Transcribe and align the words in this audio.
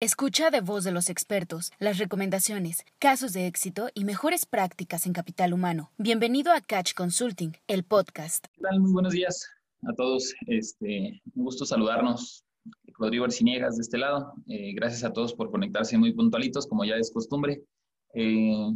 Escucha 0.00 0.50
de 0.50 0.60
voz 0.60 0.84
de 0.84 0.92
los 0.92 1.10
expertos 1.10 1.72
las 1.80 1.98
recomendaciones, 1.98 2.84
casos 3.00 3.32
de 3.32 3.48
éxito 3.48 3.88
y 3.94 4.04
mejores 4.04 4.46
prácticas 4.46 5.06
en 5.06 5.12
capital 5.12 5.52
humano. 5.52 5.90
Bienvenido 5.98 6.52
a 6.52 6.60
Catch 6.60 6.94
Consulting, 6.94 7.54
el 7.66 7.82
podcast. 7.82 8.46
¿Qué 8.54 8.62
tal? 8.62 8.78
Muy 8.78 8.92
buenos 8.92 9.12
días 9.12 9.50
a 9.82 9.92
todos. 9.94 10.36
Este, 10.46 11.20
un 11.34 11.42
gusto 11.42 11.66
saludarnos. 11.66 12.44
Rodrigo 12.96 13.24
Arciniegas 13.24 13.76
de 13.76 13.82
este 13.82 13.98
lado. 13.98 14.34
Eh, 14.46 14.72
gracias 14.72 15.02
a 15.02 15.12
todos 15.12 15.34
por 15.34 15.50
conectarse 15.50 15.98
muy 15.98 16.12
puntualitos, 16.12 16.68
como 16.68 16.84
ya 16.84 16.94
es 16.94 17.10
costumbre. 17.10 17.64
Eh, 18.14 18.70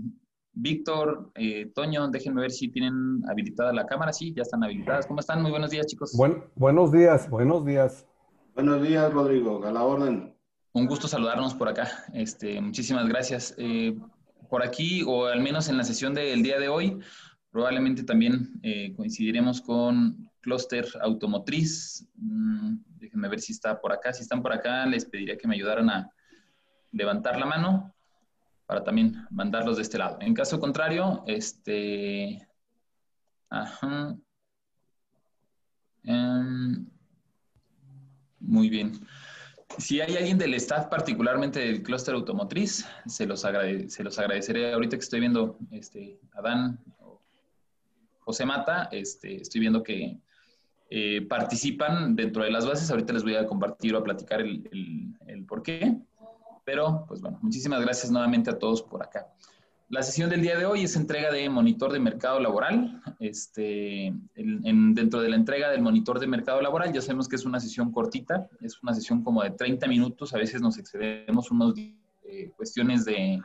Víctor, 0.54 1.30
eh, 1.36 1.70
Toño, 1.72 2.08
déjenme 2.08 2.40
ver 2.40 2.50
si 2.50 2.68
tienen 2.68 3.22
habilitada 3.30 3.72
la 3.72 3.86
cámara. 3.86 4.12
Sí, 4.12 4.34
ya 4.34 4.42
están 4.42 4.64
habilitadas. 4.64 5.06
¿Cómo 5.06 5.20
están? 5.20 5.40
Muy 5.40 5.52
buenos 5.52 5.70
días, 5.70 5.86
chicos. 5.86 6.18
buenos 6.56 6.90
días, 6.90 7.30
buenos 7.30 7.64
días. 7.64 8.08
Buenos 8.56 8.82
días, 8.82 9.12
Rodrigo. 9.12 9.64
A 9.64 9.70
la 9.70 9.84
orden. 9.84 10.31
Un 10.74 10.86
gusto 10.86 11.06
saludarnos 11.06 11.54
por 11.54 11.68
acá. 11.68 11.90
Este, 12.14 12.58
muchísimas 12.58 13.06
gracias. 13.06 13.54
Eh, 13.58 13.94
por 14.48 14.62
aquí, 14.62 15.02
o 15.06 15.26
al 15.26 15.42
menos 15.42 15.68
en 15.68 15.76
la 15.76 15.84
sesión 15.84 16.14
del 16.14 16.42
día 16.42 16.58
de 16.58 16.68
hoy, 16.68 16.98
probablemente 17.50 18.04
también 18.04 18.58
eh, 18.62 18.94
coincidiremos 18.96 19.60
con 19.60 20.30
Cluster 20.40 20.86
Automotriz. 21.02 22.08
Mm, 22.16 22.76
déjenme 22.96 23.28
ver 23.28 23.40
si 23.40 23.52
está 23.52 23.78
por 23.78 23.92
acá. 23.92 24.14
Si 24.14 24.22
están 24.22 24.40
por 24.40 24.54
acá, 24.54 24.86
les 24.86 25.04
pediría 25.04 25.36
que 25.36 25.46
me 25.46 25.56
ayudaran 25.56 25.90
a 25.90 26.10
levantar 26.90 27.38
la 27.38 27.44
mano 27.44 27.94
para 28.64 28.82
también 28.82 29.26
mandarlos 29.30 29.76
de 29.76 29.82
este 29.82 29.98
lado. 29.98 30.16
En 30.20 30.32
caso 30.32 30.58
contrario, 30.58 31.22
este... 31.26 32.48
Ajá. 33.50 34.16
Em, 36.04 36.86
muy 38.40 38.70
bien. 38.70 39.06
Si 39.78 40.00
hay 40.00 40.16
alguien 40.16 40.38
del 40.38 40.54
staff, 40.54 40.86
particularmente 40.86 41.60
del 41.60 41.82
clúster 41.82 42.14
automotriz, 42.14 42.86
se 43.06 43.26
los, 43.26 43.40
se 43.40 44.04
los 44.04 44.18
agradeceré. 44.18 44.72
Ahorita 44.72 44.96
que 44.96 45.02
estoy 45.02 45.20
viendo 45.20 45.58
este, 45.70 46.20
Adán, 46.32 46.78
José 48.20 48.44
Mata, 48.46 48.88
este, 48.92 49.42
estoy 49.42 49.60
viendo 49.60 49.82
que 49.82 50.18
eh, 50.90 51.22
participan 51.22 52.14
dentro 52.14 52.44
de 52.44 52.50
las 52.50 52.66
bases. 52.66 52.90
Ahorita 52.90 53.12
les 53.12 53.22
voy 53.22 53.36
a 53.36 53.46
compartir 53.46 53.94
o 53.94 53.98
a 53.98 54.04
platicar 54.04 54.40
el, 54.40 54.68
el, 54.72 55.16
el 55.26 55.44
por 55.44 55.62
qué. 55.62 55.96
Pero, 56.64 57.04
pues 57.08 57.20
bueno, 57.20 57.38
muchísimas 57.42 57.80
gracias 57.80 58.12
nuevamente 58.12 58.50
a 58.50 58.58
todos 58.58 58.82
por 58.82 59.02
acá. 59.02 59.26
La 59.92 60.02
sesión 60.02 60.30
del 60.30 60.40
día 60.40 60.56
de 60.56 60.64
hoy 60.64 60.84
es 60.84 60.96
entrega 60.96 61.30
de 61.30 61.50
monitor 61.50 61.92
de 61.92 62.00
mercado 62.00 62.40
laboral. 62.40 63.02
Este, 63.20 64.06
en, 64.06 64.94
dentro 64.94 65.20
de 65.20 65.28
la 65.28 65.36
entrega 65.36 65.68
del 65.68 65.82
monitor 65.82 66.18
de 66.18 66.26
mercado 66.26 66.62
laboral, 66.62 66.94
ya 66.94 67.02
sabemos 67.02 67.28
que 67.28 67.36
es 67.36 67.44
una 67.44 67.60
sesión 67.60 67.92
cortita, 67.92 68.48
es 68.62 68.82
una 68.82 68.94
sesión 68.94 69.22
como 69.22 69.42
de 69.42 69.50
30 69.50 69.86
minutos, 69.88 70.32
a 70.32 70.38
veces 70.38 70.62
nos 70.62 70.78
excedemos 70.78 71.50
unas 71.50 71.74
eh, 71.76 72.50
cuestiones 72.56 73.04
de 73.04 73.38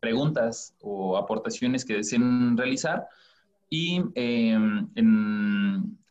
preguntas 0.00 0.74
o 0.80 1.18
aportaciones 1.18 1.84
que 1.84 1.96
deseen 1.96 2.56
realizar. 2.56 3.06
Y 3.68 4.00
em, 4.14 4.88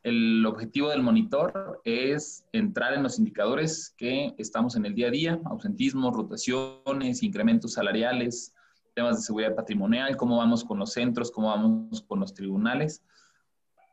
el 0.03 0.45
objetivo 0.45 0.89
del 0.89 1.01
monitor 1.01 1.81
es 1.83 2.45
entrar 2.51 2.93
en 2.93 3.01
los 3.01 3.17
indicadores 3.17 3.91
que 3.97 4.35
estamos 4.37 4.75
en 4.75 4.85
el 4.85 4.93
día 4.93 5.07
a 5.07 5.11
día, 5.11 5.41
ausentismo, 5.45 6.11
rotaciones, 6.11 7.23
incrementos 7.23 7.73
salariales, 7.73 8.52
temas 8.93 9.17
de 9.17 9.23
seguridad 9.23 9.55
patrimonial, 9.55 10.15
cómo 10.17 10.37
vamos 10.37 10.63
con 10.63 10.79
los 10.79 10.93
centros, 10.93 11.31
cómo 11.31 11.47
vamos 11.49 12.01
con 12.01 12.19
los 12.19 12.33
tribunales, 12.33 13.03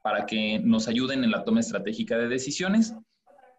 para 0.03 0.27
que 0.27 0.59
nos 0.59 0.89
ayuden 0.89 1.25
en 1.25 1.31
la 1.31 1.45
toma 1.45 1.61
estratégica 1.61 2.17
de 2.17 2.29
decisiones. 2.29 2.95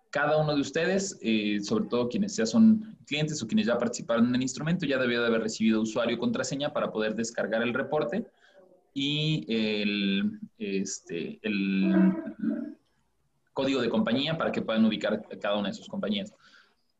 Cada 0.09 0.38
uno 0.38 0.56
de 0.56 0.62
ustedes, 0.62 1.17
eh, 1.22 1.59
sobre 1.62 1.86
todo 1.86 2.09
quienes 2.09 2.36
ya 2.36 2.45
son 2.45 2.97
clientes 3.06 3.42
o 3.42 3.47
quienes 3.47 3.67
ya 3.67 3.78
participaron 3.78 4.28
en 4.28 4.36
el 4.36 4.42
instrumento, 4.42 4.86
ya 4.86 4.97
debió 4.97 5.22
de 5.22 5.28
haber 5.28 5.42
recibido 5.42 5.81
usuario 5.81 6.16
y 6.16 6.19
contraseña 6.19 6.73
para 6.73 6.92
poder 6.92 7.16
descargar 7.16 7.62
el 7.62 7.73
reporte 7.73 8.25
y 8.94 9.45
el, 9.47 10.39
este, 10.58 11.39
el 11.44 11.96
código 13.53 13.81
de 13.81 13.90
compañía 13.90 14.38
para 14.38 14.51
que 14.51 14.62
puedan 14.62 14.85
ubicar 14.85 15.25
cada 15.40 15.57
una 15.57 15.69
de 15.69 15.75
sus 15.75 15.88
compañías. 15.88 16.34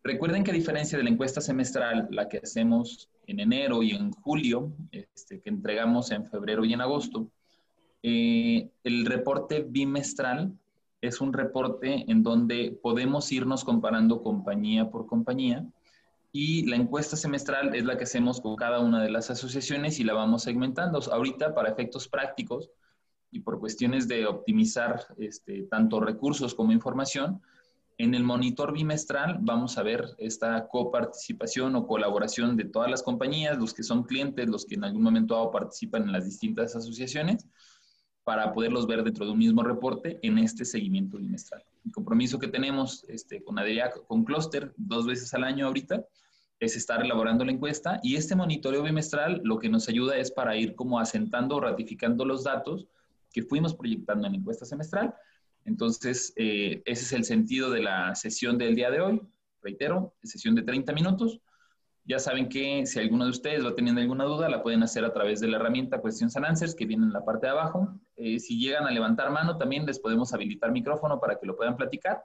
Recuerden 0.04 0.44
que 0.44 0.52
a 0.52 0.56
diferencia 0.56 0.98
de 0.98 1.04
la 1.04 1.12
encuesta 1.12 1.42
semestral, 1.42 2.08
la 2.10 2.28
que 2.28 2.40
hacemos 2.40 3.10
en 3.28 3.40
enero 3.40 3.84
y 3.84 3.92
en 3.92 4.12
julio, 4.12 4.74
este, 4.92 5.42
que 5.42 5.50
entregamos 5.50 6.12
en 6.12 6.26
febrero 6.28 6.66
y 6.66 6.74
en 6.74 6.82
agosto, 6.82 7.30
eh, 8.02 8.72
el 8.84 9.06
reporte 9.06 9.64
bimestral 9.68 10.58
es 11.02 11.22
un 11.22 11.34
reporte 11.34 12.06
en 12.12 12.24
donde 12.24 12.78
podemos 12.82 13.32
irnos 13.32 13.64
comparando 13.64 14.24
compañía 14.24 14.90
por 14.90 15.06
compañía 15.06 15.68
y 16.32 16.66
la 16.68 16.78
encuesta 16.78 17.18
semestral 17.18 17.76
es 17.76 17.84
la 17.84 17.98
que 17.98 18.06
hacemos 18.06 18.40
con 18.40 18.56
cada 18.56 18.80
una 18.80 19.04
de 19.04 19.12
las 19.12 19.30
asociaciones 19.30 20.00
y 20.00 20.04
la 20.04 20.14
vamos 20.14 20.44
segmentando. 20.44 21.00
Ahorita, 21.12 21.54
para 21.54 21.70
efectos 21.70 22.08
prácticos 22.08 22.72
y 23.32 23.42
por 23.42 23.60
cuestiones 23.60 24.08
de 24.08 24.26
optimizar 24.26 25.06
este, 25.18 25.64
tanto 25.64 26.00
recursos 26.00 26.56
como 26.56 26.72
información, 26.72 27.42
en 28.04 28.16
el 28.16 28.24
monitor 28.24 28.74
bimestral 28.74 29.38
vamos 29.42 29.78
a 29.78 29.84
ver 29.84 30.16
esta 30.18 30.68
coparticipación 30.68 31.76
o 31.76 31.86
colaboración 31.86 32.58
de 32.58 32.66
todas 32.66 32.90
las 32.90 33.04
compañías, 33.04 33.60
los 33.60 33.76
que 33.76 33.84
son 33.84 34.04
clientes, 34.04 34.50
los 34.50 34.66
que 34.66 34.74
en 34.74 34.86
algún 34.86 35.04
momento 35.04 35.52
participan 35.52 36.04
en 36.04 36.12
las 36.12 36.26
distintas 36.26 36.76
asociaciones, 36.76 37.48
para 38.24 38.54
poderlos 38.54 38.88
ver 38.88 39.04
dentro 39.04 39.26
de 39.26 39.32
un 39.32 39.38
mismo 39.38 39.62
reporte 39.62 40.20
en 40.24 40.40
este 40.40 40.66
seguimiento 40.66 41.18
bimestral. 41.18 41.64
El 41.86 41.92
compromiso 41.92 42.40
que 42.40 42.48
tenemos 42.48 43.04
este, 43.08 43.44
con 43.44 43.60
ADIAC, 43.60 44.06
con 44.08 44.24
Cluster, 44.24 44.74
dos 44.78 45.06
veces 45.06 45.32
al 45.36 45.44
año 45.44 45.68
ahorita, 45.68 46.04
es 46.60 46.76
estar 46.76 47.04
elaborando 47.04 47.46
la 47.46 47.52
encuesta 47.52 48.00
y 48.02 48.16
este 48.16 48.36
monitoreo 48.36 48.82
bimestral 48.82 49.42
lo 49.44 49.60
que 49.60 49.70
nos 49.70 49.88
ayuda 49.90 50.18
es 50.18 50.32
para 50.32 50.56
ir 50.56 50.74
como 50.74 51.00
asentando 51.00 51.58
o 51.58 51.60
ratificando 51.60 52.26
los 52.26 52.44
datos 52.44 52.88
que 53.32 53.44
fuimos 53.44 53.76
proyectando 53.76 54.26
en 54.26 54.34
la 54.34 54.40
encuesta 54.40 54.66
semestral 54.66 55.14
entonces, 55.66 56.34
eh, 56.36 56.82
ese 56.86 57.04
es 57.04 57.14
el 57.14 57.24
sentido 57.24 57.70
de 57.72 57.82
la 57.82 58.16
sesión 58.16 58.58
del 58.58 58.76
día 58.76 58.92
de 58.92 59.02
hoy. 59.02 59.22
Reitero, 59.62 60.16
sesión 60.24 60.56
de 60.56 60.64
30 60.64 60.94
minutos. 60.94 61.40
Ya 62.04 62.18
saben 62.18 62.50
que 62.50 62.86
si 62.88 63.00
alguno 63.00 63.26
de 63.26 63.30
ustedes 63.30 63.64
va 63.64 63.76
teniendo 63.76 64.02
alguna 64.02 64.26
duda, 64.26 64.50
la 64.50 64.64
pueden 64.64 64.82
hacer 64.82 65.06
a 65.06 65.14
través 65.14 65.40
de 65.40 65.48
la 65.48 65.58
herramienta 65.58 66.02
Questions 66.02 66.36
and 66.36 66.46
Answers 66.46 66.74
que 66.74 66.86
viene 66.86 67.06
en 67.06 67.14
la 67.14 67.24
parte 67.24 67.46
de 67.46 67.52
abajo. 67.52 68.00
Eh, 68.16 68.40
si 68.40 68.60
llegan 68.60 68.86
a 68.88 68.92
levantar 68.92 69.30
mano, 69.32 69.58
también 69.58 69.86
les 69.86 70.00
podemos 70.00 70.34
habilitar 70.34 70.72
micrófono 70.72 71.20
para 71.20 71.40
que 71.40 71.46
lo 71.46 71.56
puedan 71.56 71.78
platicar. 71.78 72.24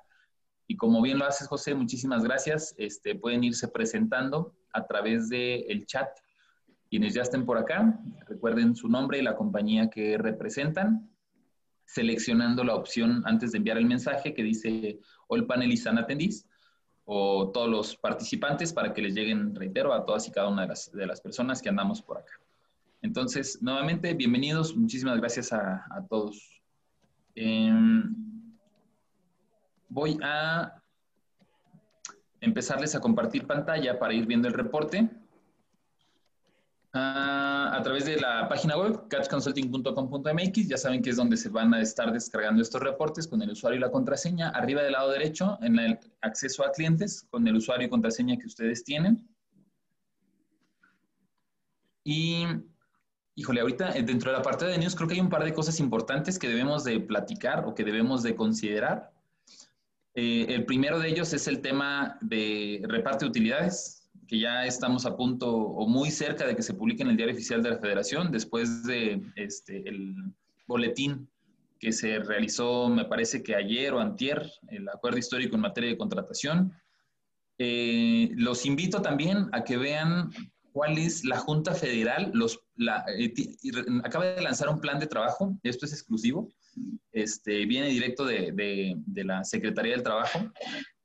Y 0.66 0.76
como 0.76 1.02
bien 1.02 1.18
lo 1.18 1.26
haces, 1.26 1.46
José, 1.46 1.74
muchísimas 1.74 2.24
gracias. 2.24 2.74
Este, 2.78 3.14
pueden 3.14 3.44
irse 3.44 3.68
presentando 3.68 4.54
a 4.72 4.86
través 4.86 5.28
del 5.28 5.84
chat. 5.86 6.08
Quienes 6.88 7.14
ya 7.14 7.22
estén 7.22 7.44
por 7.44 7.58
acá, 7.58 8.00
recuerden 8.26 8.74
su 8.74 8.88
nombre 8.88 9.18
y 9.18 9.22
la 9.22 9.36
compañía 9.36 9.90
que 9.90 10.16
representan 10.16 11.10
seleccionando 11.86 12.64
la 12.64 12.74
opción 12.74 13.22
antes 13.24 13.52
de 13.52 13.58
enviar 13.58 13.78
el 13.78 13.86
mensaje 13.86 14.34
que 14.34 14.42
dice 14.42 15.00
All 15.28 15.46
Panelists 15.46 15.86
and 15.86 15.98
Attendees 15.98 16.46
o 17.04 17.50
todos 17.52 17.70
los 17.70 17.96
participantes 17.96 18.72
para 18.72 18.92
que 18.92 19.00
les 19.00 19.14
lleguen, 19.14 19.54
reitero, 19.54 19.92
a 19.94 20.04
todas 20.04 20.26
y 20.26 20.32
cada 20.32 20.48
una 20.48 20.62
de 20.62 20.68
las, 20.68 20.90
de 20.92 21.06
las 21.06 21.20
personas 21.20 21.62
que 21.62 21.68
andamos 21.68 22.02
por 22.02 22.18
acá. 22.18 22.32
Entonces, 23.00 23.62
nuevamente, 23.62 24.12
bienvenidos. 24.14 24.76
Muchísimas 24.76 25.18
gracias 25.18 25.52
a, 25.52 26.04
todos. 26.08 26.60
Em, 27.36 28.12
voy 29.88 30.18
a 30.22 30.82
empezarles 32.40 32.96
a 32.96 33.00
compartir 33.00 33.46
pantalla 33.46 33.98
para 33.98 34.12
ir 34.12 34.26
viendo 34.26 34.48
el 34.48 34.54
reporte 34.54 35.08
a 36.96 37.80
través 37.82 38.04
de 38.04 38.16
la 38.16 38.48
página 38.48 38.76
web 38.76 39.08
catchconsulting.com.mx. 39.08 40.68
Ya 40.68 40.76
saben 40.76 41.02
que 41.02 41.10
es 41.10 41.16
donde 41.16 41.36
se 41.36 41.48
van 41.48 41.74
a 41.74 41.80
estar 41.80 42.12
descargando 42.12 42.62
estos 42.62 42.80
reportes 42.80 43.26
con 43.26 43.42
el 43.42 43.50
usuario 43.50 43.78
y 43.78 43.80
la 43.80 43.90
contraseña. 43.90 44.50
Arriba 44.50 44.82
del 44.82 44.92
lado 44.92 45.10
derecho, 45.10 45.58
en 45.62 45.78
el 45.78 45.98
acceso 46.22 46.64
a 46.64 46.72
clientes, 46.72 47.26
con 47.30 47.46
el 47.46 47.56
usuario 47.56 47.86
y 47.86 47.90
contraseña 47.90 48.36
que 48.36 48.46
ustedes 48.46 48.84
tienen. 48.84 49.28
Y, 52.04 52.46
híjole, 53.34 53.60
ahorita 53.60 53.96
eh, 53.96 54.02
dentro 54.02 54.30
de 54.30 54.38
la 54.38 54.42
parte 54.42 54.64
de 54.64 54.78
news 54.78 54.94
creo 54.94 55.08
que 55.08 55.14
hay 55.14 55.20
un 55.20 55.28
par 55.28 55.44
de 55.44 55.52
cosas 55.52 55.80
importantes 55.80 56.38
que 56.38 56.48
debemos 56.48 56.84
de 56.84 57.00
platicar 57.00 57.64
o 57.66 57.74
que 57.74 57.84
debemos 57.84 58.22
de 58.22 58.36
considerar. 58.36 59.12
Eh, 60.14 60.46
el 60.48 60.64
primero 60.64 60.98
de 60.98 61.08
ellos 61.08 61.32
es 61.34 61.46
el 61.46 61.60
tema 61.60 62.16
de 62.22 62.80
reparte 62.88 63.24
de 63.24 63.30
utilidades 63.30 64.05
que 64.26 64.38
ya 64.38 64.66
estamos 64.66 65.06
a 65.06 65.16
punto 65.16 65.54
o 65.54 65.86
muy 65.88 66.10
cerca 66.10 66.46
de 66.46 66.56
que 66.56 66.62
se 66.62 66.74
publique 66.74 67.02
en 67.02 67.10
el 67.10 67.16
Diario 67.16 67.34
Oficial 67.34 67.62
de 67.62 67.70
la 67.70 67.78
Federación, 67.78 68.30
después 68.32 68.84
de 68.84 69.22
este, 69.36 69.88
el 69.88 70.14
boletín 70.66 71.28
que 71.78 71.92
se 71.92 72.18
realizó, 72.18 72.88
me 72.88 73.04
parece 73.04 73.42
que 73.42 73.54
ayer 73.54 73.92
o 73.92 74.00
antier, 74.00 74.50
el 74.68 74.88
acuerdo 74.88 75.18
histórico 75.18 75.56
en 75.56 75.60
materia 75.62 75.90
de 75.90 75.98
contratación. 75.98 76.72
Eh, 77.58 78.30
los 78.34 78.66
invito 78.66 79.02
también 79.02 79.48
a 79.52 79.62
que 79.64 79.76
vean 79.76 80.30
cuál 80.72 80.98
es 80.98 81.24
la 81.24 81.38
Junta 81.38 81.74
Federal, 81.74 82.30
los, 82.34 82.60
eh, 83.18 83.32
acaba 84.04 84.26
de 84.26 84.42
lanzar 84.42 84.68
un 84.68 84.80
plan 84.80 84.98
de 84.98 85.06
trabajo, 85.06 85.56
esto 85.62 85.86
es 85.86 85.92
exclusivo, 85.92 86.50
este, 87.12 87.64
viene 87.64 87.88
directo 87.88 88.24
de, 88.26 88.52
de, 88.52 88.94
de 89.06 89.24
la 89.24 89.42
Secretaría 89.44 89.92
del 89.92 90.02
Trabajo, 90.02 90.38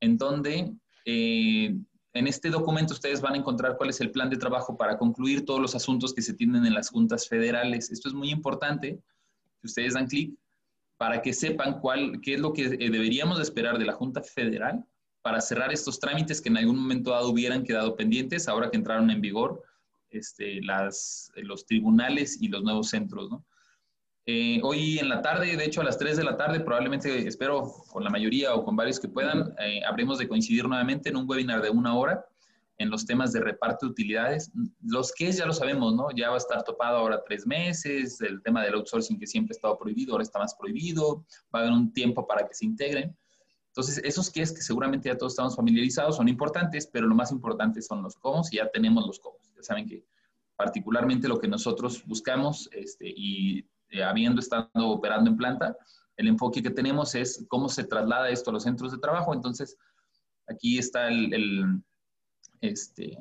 en 0.02 0.18
donde 0.18 0.74
eh, 1.06 1.76
en 2.14 2.28
este 2.28 2.50
documento 2.50 2.94
ustedes 2.94 3.22
van 3.22 3.34
a 3.34 3.38
encontrar 3.38 3.78
cuál 3.78 3.90
es 3.90 4.02
el 4.02 4.12
plan 4.12 4.30
de 4.30 4.38
trabajo 4.38 4.76
para 4.76 4.98
concluir 4.98 5.46
todos 5.46 5.62
los 5.62 5.76
asuntos 5.76 6.14
que 6.14 6.22
se 6.22 6.34
tienen 6.34 6.66
en 6.66 6.74
las 6.74 6.90
juntas 6.90 7.28
federales. 7.28 7.90
Esto 7.90 8.10
es 8.10 8.14
muy 8.14 8.30
importante, 8.32 9.00
que 9.62 9.68
ustedes 9.68 9.94
dan 9.94 10.08
clic, 10.08 10.36
para 10.98 11.22
que 11.22 11.34
sepan 11.34 11.80
cuál, 11.80 12.20
qué 12.22 12.36
es 12.36 12.40
lo 12.40 12.54
que 12.54 12.66
eh, 12.66 12.90
deberíamos 12.90 13.40
esperar 13.40 13.78
de 13.78 13.86
la 13.86 13.94
Junta 13.94 14.22
Federal 14.22 14.86
para 15.22 15.40
cerrar 15.40 15.72
estos 15.72 16.00
trámites 16.00 16.42
que 16.42 16.50
en 16.50 16.58
algún 16.58 16.78
momento 16.78 17.12
dado 17.12 17.30
hubieran 17.30 17.64
quedado 17.64 17.96
pendientes, 17.96 18.48
ahora 18.48 18.70
que 18.70 18.78
entraron 18.78 19.10
en 19.10 19.22
vigor 19.22 19.64
este, 20.10 20.62
las, 20.62 21.32
los 21.36 21.66
tribunales 21.66 22.42
y 22.42 22.50
los 22.50 22.64
nuevos 22.64 22.90
centros. 22.90 23.30
¿no? 23.30 23.46
Eh, 24.28 24.60
hoy 24.64 25.00
en 25.00 25.10
la 25.10 25.22
tarde, 25.22 25.58
de 25.58 25.66
hecho 25.66 25.82
a 25.82 25.84
las 25.84 25.98
3 25.98 26.18
de 26.18 26.24
la 26.24 26.38
tarde, 26.38 26.60
probablemente 26.60 27.28
espero 27.28 27.74
con 27.92 28.04
la 28.04 28.10
mayoría 28.12 28.54
o 28.54 28.64
con 28.64 28.76
varios 28.76 29.00
que 29.00 29.08
puedan, 29.08 29.56
eh, 29.60 29.82
habremos 29.84 30.20
de 30.20 30.28
coincidir 30.28 30.68
nuevamente 30.68 31.10
en 31.10 31.18
un 31.18 31.28
webinar 31.28 31.62
de 31.62 31.72
una 31.72 31.96
hora 31.96 32.24
en 32.78 32.90
los 32.90 33.06
temas 33.06 33.32
de 33.32 33.40
reparto 33.40 33.86
de 33.86 33.92
utilidades. 33.92 34.52
Los 34.84 35.12
que 35.12 35.30
es 35.30 35.38
ya 35.38 35.46
lo 35.46 35.54
sabemos, 35.54 35.96
¿no? 35.96 36.10
Ya 36.16 36.30
va 36.30 36.36
a 36.36 36.38
estar 36.38 36.64
topado 36.64 36.98
ahora 36.98 37.24
tres 37.26 37.46
meses, 37.48 38.22
el 38.22 38.42
tema 38.42 38.64
del 38.64 38.76
outsourcing 38.76 39.20
que 39.20 39.28
siempre 39.28 39.54
ha 39.54 39.58
estado 39.58 39.78
prohibido, 39.78 40.14
ahora 40.14 40.24
está 40.24 40.40
más 40.40 40.56
prohibido, 40.56 41.26
va 41.54 41.60
a 41.60 41.64
haber 41.64 41.74
un 41.74 41.92
tiempo 41.92 42.26
para 42.28 42.48
que 42.48 42.54
se 42.54 42.66
integren. 42.66 43.16
Entonces, 43.68 44.02
esos 44.04 44.30
que 44.30 44.42
es 44.42 44.52
que 44.52 44.62
seguramente 44.62 45.10
ya 45.10 45.18
todos 45.18 45.34
estamos 45.34 45.56
familiarizados 45.56 46.18
son 46.18 46.28
importantes, 46.28 46.88
pero 46.88 47.08
lo 47.08 47.16
más 47.16 47.32
importante 47.32 47.82
son 47.82 48.04
los 48.04 48.16
cómo 48.16 48.44
y 48.52 48.58
ya 48.58 48.70
tenemos 48.70 49.06
los 49.08 49.20
cómo. 49.20 49.38
Ya 49.56 49.64
saben 49.64 49.88
que 49.88 50.04
particularmente 50.56 51.28
lo 51.28 51.40
que 51.40 51.48
nosotros 51.48 52.04
buscamos 52.06 52.70
este, 52.74 53.08
y 53.08 53.66
eh, 53.92 54.04
habiendo 54.04 54.40
estado 54.40 54.70
operando 54.76 55.30
en 55.30 55.38
planta, 55.38 55.78
el 56.18 56.28
enfoque 56.28 56.62
que 56.62 56.70
tenemos 56.70 57.16
es 57.16 57.46
cómo 57.48 57.70
se 57.70 57.84
traslada 57.84 58.30
esto 58.30 58.50
a 58.50 58.54
los 58.54 58.64
centros 58.64 58.92
de 58.92 59.00
trabajo. 59.00 59.34
Entonces, 59.34 59.78
aquí 60.48 60.78
está 60.78 61.08
el, 61.08 61.82
este, 62.62 63.18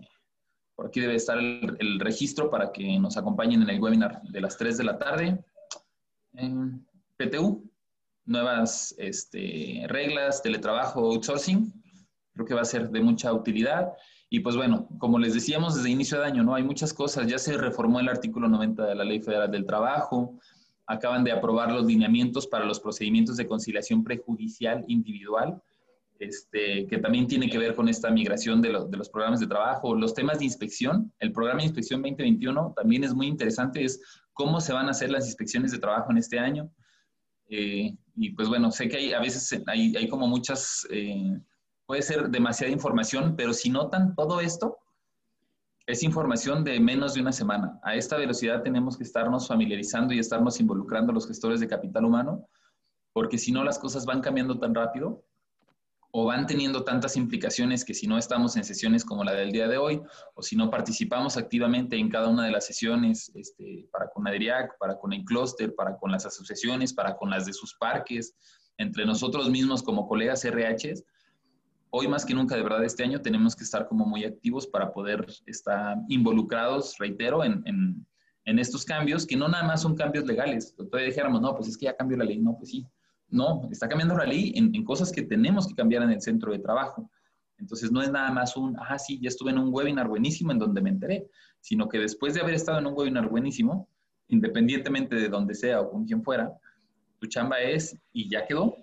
por 0.74 0.86
aquí 0.86 1.00
debe 1.00 1.14
estar 1.16 1.38
el, 1.38 2.00
registro 2.00 2.50
para 2.50 2.72
que 2.72 2.98
nos 2.98 3.16
acompañen 3.16 3.62
en 3.62 3.70
el 3.70 3.80
webinar 3.80 4.22
de 4.22 4.40
las 4.40 4.56
3 4.56 4.78
de 4.78 4.84
la 4.84 4.98
tarde. 4.98 5.44
PTU, 7.16 7.70
nuevas 8.24 8.94
este, 8.98 9.84
reglas, 9.88 10.42
teletrabajo, 10.42 11.00
outsourcing. 11.00 11.72
Creo 12.32 12.46
que 12.46 12.54
va 12.54 12.62
a 12.62 12.64
ser 12.64 12.90
de 12.90 13.00
mucha 13.00 13.32
utilidad. 13.32 13.92
Y 14.28 14.40
pues 14.40 14.56
bueno, 14.56 14.88
como 14.98 15.18
les 15.18 15.34
decíamos 15.34 15.74
desde 15.74 15.90
inicio 15.90 16.20
de 16.20 16.26
año, 16.26 16.44
¿no? 16.44 16.54
Hay 16.54 16.62
muchas 16.62 16.94
cosas. 16.94 17.26
Ya 17.26 17.38
se 17.38 17.56
reformó 17.58 17.98
el 17.98 18.08
artículo 18.08 18.48
90 18.48 18.86
de 18.86 18.94
la 18.94 19.04
Ley 19.04 19.20
Federal 19.20 19.50
del 19.50 19.66
Trabajo. 19.66 20.38
Acaban 20.90 21.22
de 21.22 21.30
aprobar 21.30 21.70
los 21.72 21.86
lineamientos 21.86 22.46
para 22.46 22.64
los 22.64 22.80
procedimientos 22.80 23.36
de 23.36 23.46
conciliación 23.46 24.02
prejudicial 24.02 24.84
individual, 24.88 25.62
este, 26.18 26.86
que 26.88 26.98
también 26.98 27.28
tiene 27.28 27.48
que 27.48 27.58
ver 27.58 27.74
con 27.74 27.88
esta 27.88 28.10
migración 28.10 28.60
de, 28.60 28.68
de, 28.88 28.96
los 28.96 29.08
programas 29.08 29.38
de 29.38 29.46
trabajo. 29.46 29.94
Los 29.94 30.14
temas 30.14 30.40
de 30.40 30.46
inspección, 30.46 31.12
el 31.20 31.32
programa 31.32 31.60
de 31.60 31.66
inspección 31.66 32.02
2021 32.02 32.74
también 32.76 33.04
es 33.04 33.14
muy 33.14 33.26
interesante, 33.26 33.84
es 33.84 34.00
cómo 34.32 34.60
se 34.60 34.72
van 34.72 34.88
a 34.88 34.90
hacer 34.90 35.10
las 35.10 35.26
inspecciones 35.26 35.70
de 35.70 35.78
trabajo 35.78 36.10
en 36.10 36.18
este 36.18 36.38
año. 36.38 36.70
Eh, 37.48 37.96
y 38.16 38.30
pues 38.30 38.48
bueno, 38.48 38.70
sé 38.70 38.88
que 38.88 38.96
hay, 38.96 39.12
a 39.12 39.20
veces 39.20 39.62
hay, 39.66 39.94
hay 39.96 40.08
como 40.08 40.26
muchas, 40.26 40.86
eh, 40.90 41.38
puede 41.86 42.02
ser 42.02 42.28
demasiada 42.28 42.72
información, 42.72 43.34
pero 43.36 43.52
si 43.52 43.70
notan 43.70 44.14
todo 44.14 44.40
esto, 44.40 44.78
es 45.90 46.02
información 46.02 46.62
de 46.62 46.78
menos 46.78 47.14
de 47.14 47.20
una 47.20 47.32
semana. 47.32 47.78
A 47.82 47.96
esta 47.96 48.16
velocidad 48.16 48.62
tenemos 48.62 48.96
que 48.96 49.04
estarnos 49.04 49.48
familiarizando 49.48 50.14
y 50.14 50.18
estarnos 50.18 50.60
involucrando 50.60 51.12
los 51.12 51.26
gestores 51.26 51.60
de 51.60 51.68
capital 51.68 52.04
humano, 52.04 52.48
porque 53.12 53.38
si 53.38 53.50
no 53.50 53.64
las 53.64 53.78
cosas 53.78 54.06
van 54.06 54.20
cambiando 54.20 54.58
tan 54.58 54.74
rápido 54.74 55.24
o 56.12 56.26
van 56.26 56.46
teniendo 56.46 56.82
tantas 56.84 57.16
implicaciones 57.16 57.84
que 57.84 57.94
si 57.94 58.06
no 58.06 58.18
estamos 58.18 58.56
en 58.56 58.64
sesiones 58.64 59.04
como 59.04 59.22
la 59.22 59.32
del 59.32 59.52
día 59.52 59.68
de 59.68 59.78
hoy, 59.78 60.02
o 60.34 60.42
si 60.42 60.56
no 60.56 60.70
participamos 60.70 61.36
activamente 61.36 61.96
en 61.96 62.08
cada 62.08 62.28
una 62.28 62.44
de 62.44 62.50
las 62.50 62.66
sesiones 62.66 63.30
este, 63.34 63.88
para 63.92 64.08
con 64.10 64.26
ADRIAC, 64.26 64.76
para 64.78 64.98
con 64.98 65.12
el 65.12 65.24
clúster, 65.24 65.74
para 65.74 65.96
con 65.96 66.10
las 66.10 66.26
asociaciones, 66.26 66.92
para 66.92 67.16
con 67.16 67.30
las 67.30 67.46
de 67.46 67.52
sus 67.52 67.76
parques, 67.76 68.34
entre 68.76 69.04
nosotros 69.04 69.50
mismos 69.50 69.82
como 69.82 70.08
colegas 70.08 70.44
RHs, 70.44 71.04
hoy 71.90 72.08
más 72.08 72.24
que 72.24 72.34
nunca, 72.34 72.56
de 72.56 72.62
verdad, 72.62 72.84
este 72.84 73.02
año 73.02 73.20
tenemos 73.20 73.54
que 73.54 73.64
estar 73.64 73.86
como 73.86 74.06
muy 74.06 74.24
activos 74.24 74.66
para 74.66 74.92
poder 74.92 75.26
estar 75.46 75.98
involucrados, 76.08 76.96
reitero, 76.98 77.44
en, 77.44 77.62
en, 77.66 78.06
en 78.44 78.58
estos 78.58 78.84
cambios, 78.84 79.26
que 79.26 79.36
no 79.36 79.48
nada 79.48 79.64
más 79.64 79.82
son 79.82 79.94
cambios 79.94 80.26
legales. 80.26 80.74
Todavía 80.76 81.08
dijéramos, 81.08 81.40
no, 81.40 81.54
pues 81.54 81.68
es 81.68 81.76
que 81.76 81.86
ya 81.86 81.96
cambió 81.96 82.16
la 82.16 82.24
ley. 82.24 82.38
No, 82.38 82.56
pues 82.56 82.70
sí, 82.70 82.86
no, 83.30 83.68
está 83.70 83.88
cambiando 83.88 84.16
la 84.16 84.24
ley 84.24 84.52
en, 84.56 84.84
cosas 84.84 85.12
que 85.12 85.22
tenemos 85.22 85.68
que 85.68 85.74
cambiar 85.74 86.02
en 86.02 86.10
el 86.10 86.20
centro 86.20 86.52
de 86.52 86.58
trabajo. 86.58 87.10
Entonces 87.58 87.92
no 87.92 88.02
es 88.02 88.10
nada 88.10 88.30
más 88.32 88.56
un, 88.56 88.76
ah, 88.78 88.98
sí, 88.98 89.20
ya 89.20 89.28
estuve 89.28 89.50
en 89.50 89.58
un 89.58 89.68
webinar 89.72 90.08
buenísimo 90.08 90.50
en 90.50 90.58
donde 90.58 90.80
me 90.80 90.90
enteré, 90.90 91.28
sino 91.60 91.88
que 91.88 91.98
después 91.98 92.34
de 92.34 92.40
haber 92.40 92.54
estado 92.54 92.78
en 92.78 92.86
un 92.86 92.94
webinar 92.96 93.28
buenísimo, 93.28 93.88
independientemente 94.28 95.14
de 95.14 95.28
donde 95.28 95.54
sea 95.54 95.80
o 95.80 95.90
con 95.90 96.06
quien 96.06 96.22
fuera, 96.22 96.52
tu 97.18 97.26
chamba 97.26 97.60
es 97.60 97.96
y 98.12 98.30
ya 98.30 98.46
quedó, 98.46 98.74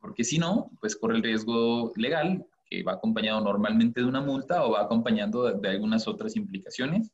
porque 0.00 0.24
si 0.24 0.38
no, 0.38 0.70
pues 0.80 0.96
corre 0.96 1.16
el 1.16 1.22
riesgo 1.22 1.92
legal 1.96 2.44
que 2.74 2.82
va 2.82 2.94
acompañado 2.94 3.40
normalmente 3.40 4.00
de 4.00 4.06
una 4.06 4.20
multa 4.20 4.64
o 4.64 4.72
va 4.72 4.82
acompañando 4.82 5.44
de 5.44 5.68
algunas 5.68 6.08
otras 6.08 6.34
implicaciones, 6.36 7.12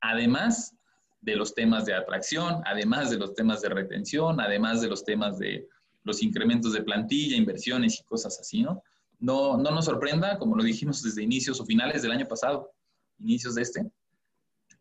además 0.00 0.74
de 1.20 1.36
los 1.36 1.54
temas 1.54 1.84
de 1.84 1.94
atracción, 1.94 2.62
además 2.64 3.10
de 3.10 3.18
los 3.18 3.34
temas 3.34 3.62
de 3.62 3.68
retención, 3.68 4.40
además 4.40 4.80
de 4.80 4.88
los 4.88 5.04
temas 5.04 5.38
de 5.38 5.68
los 6.04 6.22
incrementos 6.22 6.72
de 6.72 6.82
plantilla, 6.82 7.36
inversiones 7.36 8.00
y 8.00 8.04
cosas 8.04 8.38
así, 8.40 8.62
¿no? 8.62 8.82
No, 9.18 9.56
no 9.56 9.70
nos 9.70 9.86
sorprenda, 9.86 10.38
como 10.38 10.56
lo 10.56 10.62
dijimos 10.62 11.02
desde 11.02 11.22
inicios 11.22 11.60
o 11.60 11.64
finales 11.64 12.02
del 12.02 12.12
año 12.12 12.28
pasado, 12.28 12.70
inicios 13.18 13.54
de 13.54 13.62
este, 13.62 13.90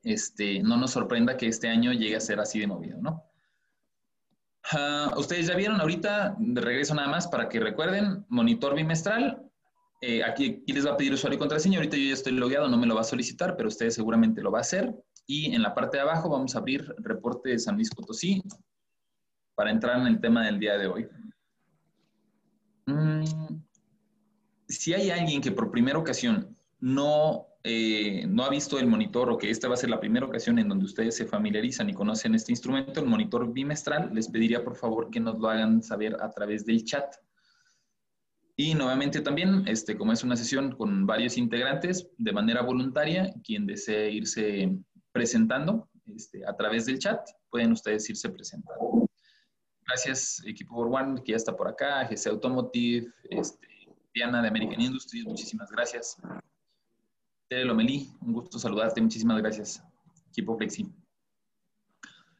este, 0.03 0.61
no 0.61 0.77
nos 0.77 0.91
sorprenda 0.91 1.37
que 1.37 1.47
este 1.47 1.67
año 1.67 1.93
llegue 1.93 2.15
a 2.15 2.19
ser 2.19 2.39
así 2.39 2.59
de 2.59 2.67
movido, 2.67 2.99
¿no? 3.01 3.23
Ah, 4.71 5.13
ustedes 5.17 5.47
ya 5.47 5.55
vieron 5.55 5.79
ahorita, 5.79 6.35
de 6.37 6.61
regreso 6.61 6.95
nada 6.95 7.07
más 7.07 7.27
para 7.27 7.47
que 7.49 7.59
recuerden, 7.59 8.25
monitor 8.29 8.75
bimestral. 8.75 9.44
Eh, 10.01 10.23
aquí, 10.23 10.63
les 10.67 10.85
va 10.85 10.91
a 10.91 10.97
pedir 10.97 11.13
usuario 11.13 11.37
y 11.37 11.39
contraseña. 11.39 11.77
Ahorita 11.77 11.97
yo 11.97 12.03
ya 12.03 12.13
estoy 12.13 12.33
logueado, 12.33 12.67
no 12.67 12.77
me 12.77 12.87
lo 12.87 12.95
va 12.95 13.01
a 13.01 13.05
solicitar, 13.05 13.55
pero 13.55 13.69
ustedes 13.69 13.95
seguramente 13.95 14.41
lo 14.41 14.51
va 14.51 14.59
a 14.59 14.61
hacer. 14.61 14.93
Y 15.25 15.55
en 15.55 15.61
la 15.61 15.73
parte 15.73 15.97
de 15.97 16.03
abajo 16.03 16.29
vamos 16.29 16.55
a 16.55 16.59
abrir 16.59 16.93
reporte 16.99 17.49
de 17.49 17.59
San 17.59 17.75
Luis 17.75 17.89
Potosí, 17.89 18.43
para 19.55 19.71
entrar 19.71 19.99
en 19.99 20.07
el 20.07 20.19
tema 20.19 20.45
del 20.45 20.59
día 20.59 20.77
de 20.77 20.87
hoy. 20.87 21.07
Mm, 22.85 23.23
si 24.67 24.93
hay 24.93 25.09
alguien 25.09 25.41
que 25.41 25.51
por 25.51 25.71
primera 25.71 25.97
ocasión 25.97 26.55
no, 26.79 27.47
eh, 27.63 28.25
no 28.27 28.43
ha 28.43 28.49
visto 28.49 28.77
el 28.77 28.87
monitor 28.87 29.31
o 29.31 29.37
que 29.37 29.49
esta 29.49 29.67
va 29.67 29.73
a 29.73 29.77
ser 29.77 29.89
la 29.89 29.99
primera 29.99 30.25
ocasión 30.25 30.59
en 30.59 30.69
donde 30.69 30.85
ustedes 30.85 31.15
se 31.15 31.25
familiarizan 31.25 31.89
y 31.89 31.93
conocen 31.93 32.35
este 32.35 32.51
instrumento, 32.51 32.99
el 32.99 33.07
monitor 33.07 33.51
bimestral, 33.51 34.13
les 34.13 34.27
pediría 34.27 34.63
por 34.63 34.75
favor 34.75 35.09
que 35.09 35.19
nos 35.19 35.39
lo 35.39 35.49
hagan 35.49 35.81
saber 35.81 36.15
a 36.21 36.29
través 36.29 36.65
del 36.65 36.83
chat. 36.83 37.15
Y 38.57 38.73
nuevamente 38.73 39.19
también, 39.19 39.67
este, 39.67 39.97
como 39.97 40.13
es 40.13 40.23
una 40.23 40.37
sesión 40.37 40.71
con 40.75 41.05
varios 41.05 41.37
integrantes, 41.37 42.07
de 42.17 42.31
manera 42.31 42.61
voluntaria, 42.61 43.33
quien 43.43 43.65
desee 43.65 44.11
irse 44.11 44.71
presentando 45.11 45.89
este, 46.15 46.45
a 46.47 46.55
través 46.55 46.85
del 46.85 46.99
chat, 46.99 47.19
pueden 47.49 47.73
ustedes 47.73 48.09
irse 48.09 48.29
presentando. 48.29 49.09
Gracias, 49.87 50.41
equipo 50.45 50.75
One, 50.77 51.21
que 51.23 51.33
ya 51.33 51.35
está 51.35 51.55
por 51.55 51.67
acá, 51.67 52.07
GC 52.07 52.29
Automotive, 52.29 53.11
este, 53.29 53.67
Diana 54.13 54.41
de 54.41 54.47
American 54.47 54.79
Industries, 54.79 55.25
muchísimas 55.25 55.69
gracias. 55.69 56.17
Tere 57.49 57.65
Lomelí, 57.65 58.09
un 58.21 58.33
gusto 58.33 58.57
saludarte, 58.57 59.01
muchísimas 59.01 59.37
gracias. 59.41 59.83
Equipo 60.29 60.57
Flexi. 60.57 60.87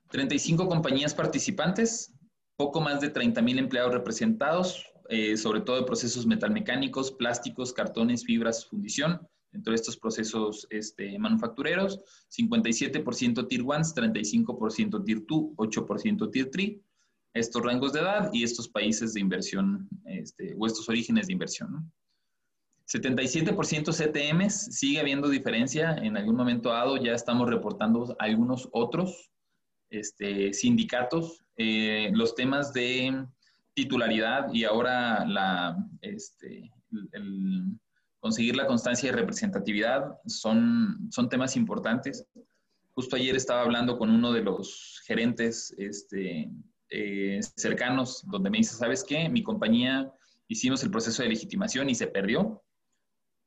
35 0.09 0.67
compañías 0.67 1.13
participantes, 1.13 2.13
poco 2.55 2.79
más 2.79 3.01
de 3.01 3.09
30 3.09 3.41
mil 3.41 3.59
empleados 3.59 3.93
representados, 3.93 4.85
eh, 5.09 5.37
sobre 5.37 5.61
todo 5.61 5.77
de 5.77 5.83
procesos 5.83 6.25
metalmecánicos, 6.25 7.11
plásticos, 7.11 7.73
cartones, 7.73 8.25
fibras, 8.25 8.65
fundición, 8.65 9.19
dentro 9.51 9.71
de 9.71 9.75
estos 9.75 9.97
procesos 9.97 10.67
este, 10.69 11.17
manufactureros, 11.17 12.01
57% 12.29 13.47
Tier 13.47 13.61
1, 13.61 13.71
35% 13.95 15.05
Tier 15.05 15.23
2, 15.25 15.41
8% 15.55 16.31
Tier 16.31 16.49
3, 16.51 16.77
estos 17.33 17.61
rangos 17.61 17.93
de 17.93 17.99
edad 17.99 18.29
y 18.33 18.43
estos 18.43 18.67
países 18.67 19.13
de 19.13 19.21
inversión 19.21 19.87
este, 20.05 20.55
o 20.57 20.65
estos 20.65 20.87
orígenes 20.89 21.27
de 21.27 21.33
inversión. 21.33 21.71
¿no? 21.71 21.91
77% 22.87 23.93
CTMs, 23.93 24.77
sigue 24.77 24.99
habiendo 24.99 25.29
diferencia, 25.29 25.95
en 25.95 26.17
algún 26.17 26.35
momento 26.35 26.69
dado 26.69 26.97
ya 26.97 27.13
estamos 27.13 27.49
reportando 27.49 28.15
algunos 28.19 28.69
otros 28.71 29.31
este, 29.89 30.53
sindicatos, 30.53 31.43
eh, 31.57 32.11
los 32.13 32.35
temas 32.35 32.73
de 32.73 33.25
titularidad 33.75 34.51
y 34.53 34.63
ahora 34.63 35.25
este, 36.01 36.71
conseguir 38.19 38.55
la 38.55 38.65
constancia 38.65 39.11
de 39.11 39.17
representatividad 39.17 40.17
son, 40.25 41.07
son 41.11 41.29
temas 41.29 41.55
importantes. 41.55 42.25
Justo 42.93 43.17
ayer 43.17 43.35
estaba 43.35 43.61
hablando 43.61 43.97
con 43.97 44.09
uno 44.09 44.31
de 44.31 44.41
los 44.41 45.01
gerentes 45.05 45.75
este, 45.77 46.49
eh, 46.89 47.39
cercanos 47.57 48.23
donde 48.25 48.49
me 48.49 48.59
dice, 48.59 48.75
¿sabes 48.75 49.03
qué? 49.03 49.27
Mi 49.29 49.43
compañía 49.43 50.11
hicimos 50.47 50.81
el 50.83 50.91
proceso 50.91 51.21
de 51.21 51.29
legitimación 51.29 51.89
y 51.89 51.95
se 51.95 52.07
perdió 52.07 52.63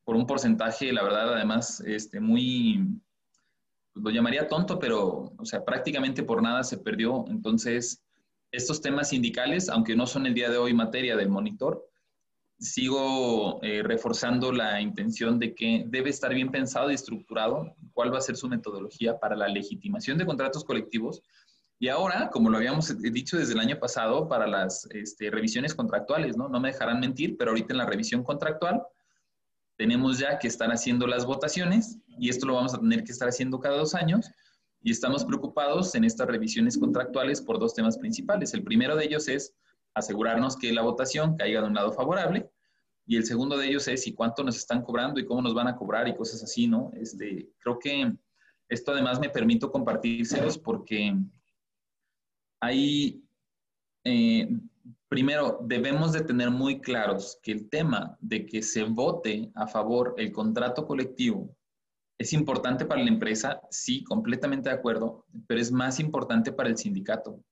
por 0.05 0.17
un 0.17 0.27
porcentaje, 0.27 0.93
la 0.93 1.03
verdad, 1.03 1.35
además, 1.35 1.81
este, 1.87 2.19
muy, 2.19 2.99
lo 3.95 4.11
llamaría 4.11 4.49
tonto, 4.49 4.79
pero, 4.79 5.35
o 5.37 5.45
sea, 5.45 5.65
prácticamente 5.65 6.23
por 6.23 6.43
nada 6.43 6.65
se 6.65 6.79
perdió. 6.79 7.27
Entonces, 7.29 8.03
estos 8.51 8.81
temas 8.81 9.11
sindicales, 9.11 9.69
aunque 9.69 9.97
no 9.97 10.07
son 10.07 10.27
el 10.27 10.35
día 10.35 10.51
de 10.51 10.59
hoy 10.59 10.73
materia 10.73 11.17
del 11.17 11.29
monitor, 11.29 11.89
sigo 12.59 13.63
eh, 13.63 13.83
reforzando 13.83 14.51
la 14.53 14.81
intención 14.81 15.39
de 15.39 15.55
que 15.55 15.85
debe 15.87 16.11
estar 16.11 16.35
bien 16.35 16.51
pensado 16.51 16.91
y 16.91 16.95
estructurado 16.95 17.77
cuál 17.93 18.13
va 18.13 18.19
a 18.19 18.23
ser 18.23 18.37
su 18.37 18.49
metodología 18.49 19.19
para 19.19 19.37
la 19.37 19.49
legitimación 19.49 20.19
de 20.19 20.27
contratos 20.27 20.65
colectivos. 20.65 21.23
Y 21.79 21.89
ahora, 21.89 22.31
como 22.31 22.51
lo 22.51 22.57
habíamos 22.57 23.01
dicho 23.01 23.37
desde 23.37 23.53
el 23.53 23.61
año 23.61 23.79
pasado, 23.79 24.29
para 24.29 24.49
las 24.49 24.87
este, 24.91 25.31
revisiones 25.31 25.75
contractuales, 25.75 26.37
¿no? 26.37 26.49
No 26.49 26.59
me 26.59 26.73
dejarán 26.73 26.99
mentir, 26.99 27.37
pero 27.37 27.53
ahorita 27.53 27.73
en 27.73 27.79
la 27.79 27.87
revisión 27.87 28.25
contractual 28.25 28.83
tenemos 29.77 30.19
ya 30.19 30.41
que 30.41 30.49
estar 30.49 30.71
haciendo 30.71 31.07
las 31.07 31.25
votaciones 31.25 31.99
y 32.19 32.31
esto 32.31 32.47
lo 32.47 32.55
vamos 32.55 32.75
a 32.75 32.81
tener 32.81 33.05
que 33.05 33.13
estar 33.13 33.29
haciendo 33.29 33.61
cada 33.61 33.77
dos 33.77 33.95
años 33.95 34.29
y 34.89 34.91
estamos 34.91 35.23
preocupados 35.23 35.95
en 35.97 36.05
estas 36.05 36.27
revisiones 36.27 36.79
contractuales 36.79 37.43
por 37.43 37.59
dos 37.59 37.75
temas 37.75 37.99
principales. 37.99 38.55
El 38.55 38.65
primero 38.65 38.97
de 38.97 39.05
ellos 39.05 39.29
es 39.29 39.55
asegurarnos 39.93 40.57
que 40.57 40.73
la 40.73 40.81
votación 40.81 41.37
caiga 41.37 41.61
de 41.61 41.67
un 41.67 41.75
lado 41.75 41.93
favorable. 41.93 42.51
Y 43.05 43.19
el 43.19 43.27
segundo 43.27 43.59
de 43.59 43.69
ellos 43.69 43.87
es 43.87 44.07
y 44.07 44.15
cuánto 44.15 44.43
nos 44.43 44.57
están 44.57 44.81
cobrando 44.81 45.21
y 45.21 45.27
cómo 45.27 45.43
nos 45.43 45.53
van 45.53 45.69
a 45.69 45.77
cobrar 45.77 46.09
y 46.09 46.15
cosas 46.15 46.43
así, 46.43 46.67
¿no? 46.67 46.91
Este, 46.95 47.51
creo 47.59 47.79
que 47.79 48.15
esto 48.71 48.93
además 48.93 49.21
me 49.21 49.29
permito 49.29 49.71
compartírselos 49.71 50.57
porque 50.57 51.15
hay, 52.59 53.23
eh, 54.05 54.49
primero, 55.07 55.59
debemos 55.67 56.15
de 56.15 56.23
tener 56.23 56.51
muy 56.51 56.81
claros 56.81 57.39
que 57.43 57.53
el 57.53 57.69
tema 57.69 58.17
de 58.23 58.47
que 58.47 58.63
se 58.63 58.85
vote 58.85 59.53
a 59.55 59.67
favor 59.67 60.15
el 60.17 60.33
contrato 60.33 60.87
colectivo 60.87 61.58
es 62.19 62.33
importante 62.33 62.85
para 62.85 63.03
la 63.03 63.09
empresa, 63.09 63.61
sí, 63.71 64.03
completamente 64.05 64.69
de 64.69 64.75
acuerdo, 64.75 65.25
pero 65.47 65.61
es 65.61 65.71
más 65.71 66.01
importante 66.01 66.53
para 66.53 66.69
el 66.69 66.77
sindicato 66.77 67.43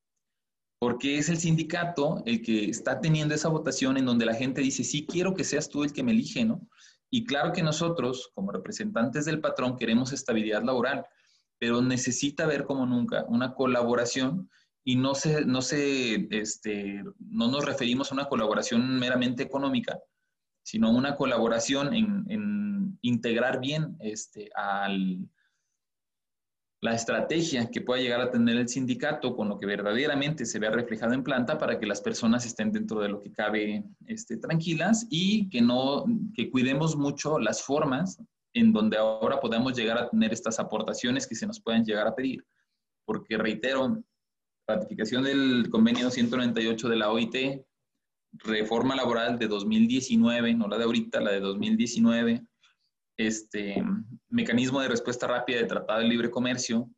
porque 0.79 1.19
es 1.19 1.29
el 1.29 1.39
sindicato 1.39 2.23
el 2.27 2.43
que 2.43 2.67
está 2.67 3.01
teniendo 3.01 3.35
esa 3.35 3.49
votación 3.49 3.97
en 3.97 4.05
donde 4.05 4.27
la 4.27 4.35
gente 4.35 4.61
dice, 4.61 4.85
sí, 4.85 5.07
quiero 5.07 5.35
que 5.35 5.45
seas 5.45 5.69
tú 5.69 5.85
el 5.85 5.93
que 5.93 6.03
me 6.03 6.13
elige, 6.13 6.45
¿no? 6.45 6.69
Y 7.11 7.25
claro 7.25 7.53
que 7.53 7.63
nosotros, 7.63 8.31
como 8.35 8.53
representantes 8.53 9.25
del 9.25 9.41
patrón, 9.41 9.77
queremos 9.77 10.13
estabilidad 10.13 10.63
laboral, 10.63 11.07
pero 11.59 11.81
necesita 11.81 12.45
haber 12.45 12.65
como 12.65 12.85
nunca 12.85 13.25
una 13.29 13.55
colaboración 13.55 14.51
y 14.85 14.97
no 14.97 15.15
se, 15.15 15.45
no 15.45 15.63
se, 15.63 16.29
este, 16.31 17.03
no 17.19 17.49
nos 17.49 17.65
referimos 17.65 18.11
a 18.11 18.15
una 18.15 18.29
colaboración 18.29 18.99
meramente 18.99 19.43
económica, 19.43 19.99
sino 20.67 20.91
una 20.91 21.15
colaboración 21.15 21.95
en, 21.95 22.99
integrar 23.03 23.61
bien 23.61 23.97
este, 24.01 24.51
la 26.81 26.93
estrategia 26.93 27.71
que 27.71 27.83
pueda 27.83 28.03
llegar 28.03 28.21
a 28.21 28.33
tener 28.33 28.57
el 28.57 28.69
sindicato 28.69 29.37
con 29.37 29.49
lo 29.49 29.61
que 29.61 29.67
verdaderamente 29.67 30.45
se 30.45 30.59
vea 30.59 30.71
reflejado 30.71 31.15
en 31.15 31.23
planta 31.23 31.57
para 31.57 31.79
que 31.79 31.87
las 31.87 32.01
personas 32.01 32.45
estén 32.45 32.73
dentro 32.73 33.01
de 33.01 33.11
lo 33.11 33.23
que 33.23 33.31
cabe 33.31 33.85
este, 34.07 34.39
tranquilas 34.39 35.07
y 35.09 35.49
que 35.51 35.63
no, 35.63 36.05
que 36.35 36.51
cuidemos 36.51 36.97
mucho 36.97 37.39
las 37.39 37.63
formas 37.63 38.21
en 38.53 38.73
donde 38.73 38.97
ahora 38.97 39.39
podamos 39.39 39.77
llegar 39.77 39.99
a 39.99 40.11
tener 40.11 40.33
estas 40.33 40.59
aportaciones 40.59 41.29
que 41.29 41.37
se 41.37 41.47
nos 41.47 41.61
puedan 41.61 41.85
llegar 41.85 42.09
a 42.09 42.15
pedir. 42.17 42.45
Porque 43.05 43.39
reitero, 43.39 44.03
ratificación 44.67 45.23
del 45.23 45.69
convenio 45.71 46.11
198 46.11 46.89
de 46.89 46.97
la 46.97 47.13
OIT, 47.13 47.65
reforma 48.45 48.97
laboral 48.97 49.39
de 49.39 49.49
2019, 49.49 50.55
no 50.55 50.69
la 50.69 50.79
de 50.79 50.85
ahorita, 50.85 51.21
la 51.21 51.33
de 51.33 51.41
2019, 51.41 52.47
este 53.17 53.83
mecanismo 54.29 54.81
de 54.81 54.89
respuesta 54.89 55.27
rápida 55.27 55.59
de 55.59 55.67
Tratado 55.67 56.01
de 56.01 56.09
Libre 56.09 56.31
Comercio, 56.31 56.91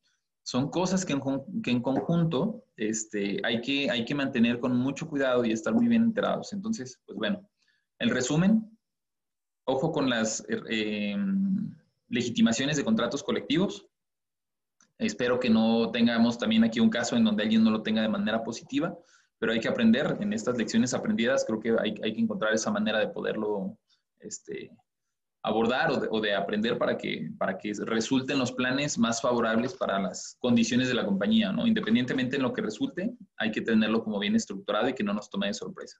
son 0.42 0.71
cosas 0.71 1.04
que 1.04 1.12
en, 1.12 1.21
que 1.62 1.71
en 1.71 1.83
conjunto 1.83 2.64
este, 2.76 3.38
hay, 3.45 3.61
que, 3.61 3.90
hay 3.90 4.04
que 4.04 4.14
mantener 4.14 4.59
con 4.59 4.75
mucho 4.76 5.07
cuidado 5.07 5.45
y 5.45 5.52
estar 5.52 5.75
muy 5.75 5.88
bien 5.88 6.04
enterados. 6.04 6.52
Entonces, 6.52 6.99
pues 7.04 7.18
bueno, 7.18 7.47
el 7.99 8.11
resumen, 8.11 8.78
ojo 9.64 9.92
con 9.92 10.09
las 10.09 10.45
eh, 10.49 11.16
legitimaciones 12.09 12.76
de 12.76 12.85
contratos 12.85 13.23
colectivos. 13.23 13.87
Espero 14.97 15.38
que 15.38 15.50
no 15.50 15.90
tengamos 15.92 16.38
también 16.38 16.64
aquí 16.64 16.80
un 16.80 16.90
caso 16.90 17.14
en 17.16 17.25
donde 17.25 17.42
alguien 17.42 17.62
no 17.62 17.71
lo 17.71 17.83
tenga 17.83 18.02
de 18.02 18.09
manera 18.09 18.42
positiva, 18.42 18.97
pero 19.38 19.52
hay 19.52 19.61
que 19.61 19.68
aprender 19.68 20.16
en 20.21 20.33
estas 20.33 20.57
lecciones 20.57 20.95
aprendidas, 20.95 21.45
creo 21.47 21.61
que 21.61 21.71
hay, 21.78 21.95
hay 22.02 22.14
que 22.14 22.21
encontrar 22.21 22.52
esa 22.52 22.71
manera 22.71 22.99
de 22.99 23.09
poderlo 23.09 23.78
este, 24.21 24.71
abordar 25.42 25.90
o 26.11 26.21
de, 26.21 26.35
aprender 26.35 26.78
para 26.78 26.97
que, 26.97 27.30
para 27.38 27.57
que 27.57 27.73
resulten 27.85 28.38
los 28.38 28.52
planes 28.52 28.99
más 28.99 29.23
favorables 29.23 29.75
para 29.75 29.99
las 29.99 30.37
condiciones 30.40 30.88
de 30.88 30.95
la 30.95 31.04
compañía, 31.04 31.52
¿no? 31.52 31.66
Independientemente 31.66 32.37
en 32.37 32.42
lo 32.42 32.52
que 32.52 32.62
resulte, 32.62 33.14
hay 33.37 33.50
que 33.50 33.61
tenerlo 33.61 34.02
como 34.02 34.18
bien 34.18 34.35
estructurado 34.35 34.88
y 34.88 34.95
que 34.95 35.04
no 35.04 35.14
nos 35.14 35.30
tome 35.30 35.47
de 35.47 35.54
sorpresa. 35.54 35.99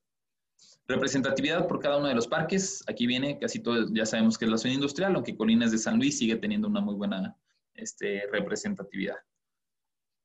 Representatividad 0.87 1.67
por 1.69 1.81
cada 1.81 1.99
uno 1.99 2.09
de 2.09 2.15
los 2.15 2.27
parques. 2.27 2.83
Aquí 2.89 3.07
viene, 3.07 3.39
casi 3.39 3.61
todos 3.61 3.91
ya 3.93 4.07
sabemos 4.07 4.37
que 4.37 4.47
es 4.47 4.51
la 4.51 4.59
zona 4.59 4.75
industrial, 4.75 5.15
aunque 5.15 5.37
Colinas 5.37 5.71
de 5.71 5.79
San 5.79 5.99
Luis 5.99 6.19
sigue 6.19 6.37
teniendo 6.37 6.67
una 6.67 6.81
muy 6.81 6.95
buena 6.95 7.37
este, 7.75 8.25
representatividad. 8.33 9.17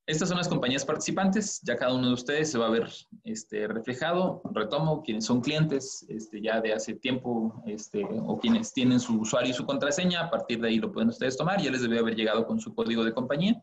Estas 0.06 0.28
son 0.28 0.38
las 0.38 0.50
compañías 0.50 0.84
participantes, 0.84 1.62
ya 1.62 1.78
cada 1.78 1.94
uno 1.94 2.08
de 2.08 2.14
ustedes 2.14 2.52
se 2.52 2.58
va 2.58 2.68
a 2.68 2.72
ver 2.72 2.90
este, 3.24 3.70
reflejado. 3.70 4.42
Retomo, 4.52 5.02
quienes 5.02 5.26
son 5.26 5.40
clientes 5.40 6.06
este, 6.10 6.42
ya 6.42 6.60
de 6.60 6.74
hace 6.74 6.96
tiempo 6.96 7.64
este, 7.66 8.06
o 8.06 8.38
quienes 8.38 8.74
tienen 8.74 9.00
su 9.00 9.22
usuario 9.22 9.52
y 9.52 9.54
su 9.54 9.66
contraseña, 9.66 10.26
a 10.26 10.30
partir 10.30 10.60
de 10.60 10.68
ahí 10.68 10.78
lo 10.78 10.92
pueden 10.92 11.08
ustedes 11.08 11.38
tomar, 11.38 11.62
ya 11.62 11.72
les 11.72 11.84
debe 11.84 12.00
haber 12.00 12.16
llegado 12.16 12.46
con 12.46 12.60
su 12.60 12.76
código 12.76 13.06
de 13.06 13.14
compañía 13.14 13.62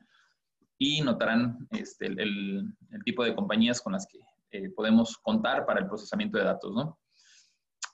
y 0.79 1.03
notarán 1.03 1.69
este, 1.73 2.07
el, 2.07 2.75
tipo 3.05 3.23
de 3.23 3.35
compañías 3.35 3.83
con 3.83 3.93
las 3.93 4.07
que 4.07 4.19
eh, 4.53 4.71
podemos 4.71 5.19
contar 5.19 5.67
para 5.67 5.81
el 5.81 5.89
procesamiento 5.89 6.39
de 6.39 6.45
datos. 6.45 6.73
¿no? 6.73 6.99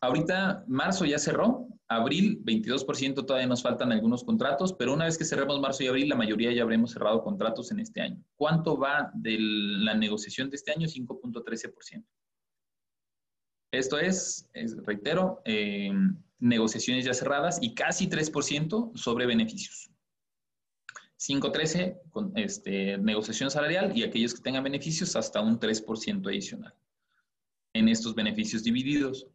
Ahorita 0.07 0.63
marzo 0.69 1.05
ya 1.05 1.19
cerró, 1.19 1.67
abril 1.89 2.41
22% 2.45 3.27
todavía 3.27 3.49
nos 3.49 3.61
faltan 3.61 3.91
algunos 3.91 4.23
contratos, 4.23 4.73
pero 4.73 4.95
una 4.95 5.07
vez 5.07 5.19
que 5.19 5.25
cerremos 5.25 5.59
marzo 5.59 5.83
y 5.83 5.89
abril, 5.89 6.09
la 6.09 6.15
mayoría 6.15 6.53
ya 6.53 6.63
habremos 6.63 6.93
cerrado 6.93 7.25
contratos 7.25 7.73
en 7.73 7.81
este 7.81 8.01
año. 8.01 8.23
¿Cuánto 8.37 8.79
va 8.79 9.11
de 9.15 9.37
la 9.41 9.95
negociación 9.95 10.49
de 10.49 10.55
este 10.55 10.71
año? 10.71 10.87
5.13%. 10.87 12.05
Esto 13.73 13.99
es, 13.99 14.49
reitero, 14.85 15.43
eh, 15.45 15.93
negociaciones 16.39 17.05
ya 17.05 17.13
cerradas 17.13 17.59
y 17.61 17.75
casi 17.75 18.07
3% 18.09 18.97
sobre 18.97 19.27
beneficios. 19.27 19.91
5.13 21.19 21.99
con 22.11 22.33
este, 22.37 22.97
negociación 22.99 23.51
salarial 23.51 23.91
y 23.99 24.05
aquellos 24.05 24.35
que 24.35 24.43
tengan 24.43 24.63
beneficios 24.63 25.17
hasta 25.17 25.41
un 25.41 25.59
3% 25.59 26.29
adicional 26.29 26.77
en 27.73 27.89
estos 27.89 28.15
beneficios 28.15 28.63
divididos. 28.63 29.27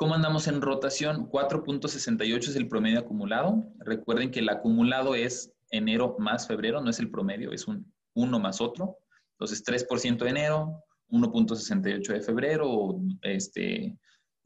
¿Cómo 0.00 0.14
andamos 0.14 0.48
en 0.48 0.62
rotación? 0.62 1.28
4.68 1.28 2.48
es 2.48 2.56
el 2.56 2.68
promedio 2.68 3.00
acumulado. 3.00 3.66
Recuerden 3.80 4.30
que 4.30 4.38
el 4.38 4.48
acumulado 4.48 5.14
es 5.14 5.52
enero 5.68 6.16
más 6.18 6.46
febrero, 6.46 6.80
no 6.80 6.88
es 6.88 7.00
el 7.00 7.10
promedio, 7.10 7.52
es 7.52 7.68
un 7.68 7.92
1 8.14 8.38
más 8.38 8.62
otro. 8.62 8.96
Entonces, 9.32 9.62
3% 9.62 10.16
de 10.24 10.30
enero, 10.30 10.82
1.68 11.10 12.14
de 12.14 12.22
febrero, 12.22 12.98
este, 13.20 13.94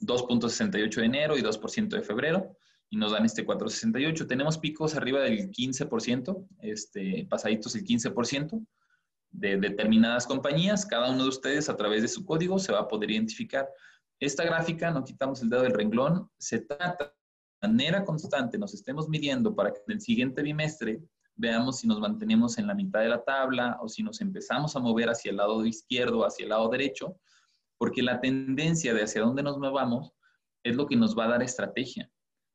2.68 0.01 0.93
de 0.97 1.05
enero 1.05 1.39
y 1.39 1.43
2% 1.43 1.89
de 1.89 2.03
febrero, 2.03 2.57
y 2.91 2.97
nos 2.97 3.13
dan 3.13 3.25
este 3.25 3.47
4.68. 3.47 4.27
Tenemos 4.27 4.59
picos 4.59 4.97
arriba 4.97 5.21
del 5.21 5.53
15%, 5.53 6.49
este, 6.63 7.29
pasaditos 7.31 7.77
el 7.77 7.85
15% 7.85 8.67
de 9.31 9.57
determinadas 9.57 10.27
compañías. 10.27 10.85
Cada 10.85 11.13
uno 11.13 11.23
de 11.23 11.29
ustedes 11.29 11.69
a 11.69 11.77
través 11.77 12.03
de 12.03 12.09
su 12.09 12.25
código 12.25 12.59
se 12.59 12.73
va 12.73 12.81
a 12.81 12.89
poder 12.89 13.13
identificar. 13.13 13.69
Esta 14.21 14.45
gráfica, 14.45 14.91
no 14.91 15.05
quitamos 15.05 15.43
el 15.43 15.51
dedo 15.51 15.63
del 15.63 15.73
renglón, 15.73 16.31
se 16.39 16.61
trata 16.61 17.15
de 17.61 17.69
manera 17.69 18.05
constante, 18.05 18.59
nos 18.59 18.75
estemos 18.75 19.09
midiendo 19.09 19.55
para 19.55 19.73
que 19.73 19.81
en 19.87 19.95
el 19.95 20.01
siguiente 20.01 20.43
bimestre 20.43 21.03
veamos 21.37 21.79
si 21.79 21.87
nos 21.87 22.01
mantenemos 22.01 22.59
en 22.59 22.67
la 22.67 22.75
mitad 22.75 23.01
de 23.01 23.09
la 23.09 23.25
tabla 23.25 23.79
o 23.81 23.89
si 23.89 24.03
nos 24.03 24.21
empezamos 24.21 24.77
a 24.77 24.81
mover 24.81 25.09
hacia 25.09 25.31
el 25.31 25.39
lado 25.39 25.65
izquierdo, 25.67 26.25
hacia 26.25 26.45
el 26.45 26.51
lado 26.51 26.69
derecho, 26.69 27.19
porque 27.77 28.03
la 28.03 28.21
tendencia 28.21 28.95
de 28.95 29.03
hacia 29.03 29.23
dónde 29.23 29.43
nos 29.43 29.59
movamos 29.59 30.13
es 30.63 30.77
lo 30.77 30.87
que 30.87 30.97
nos 30.97 31.19
va 31.19 31.25
a 31.25 31.29
dar 31.29 31.43
estrategia. 31.43 32.11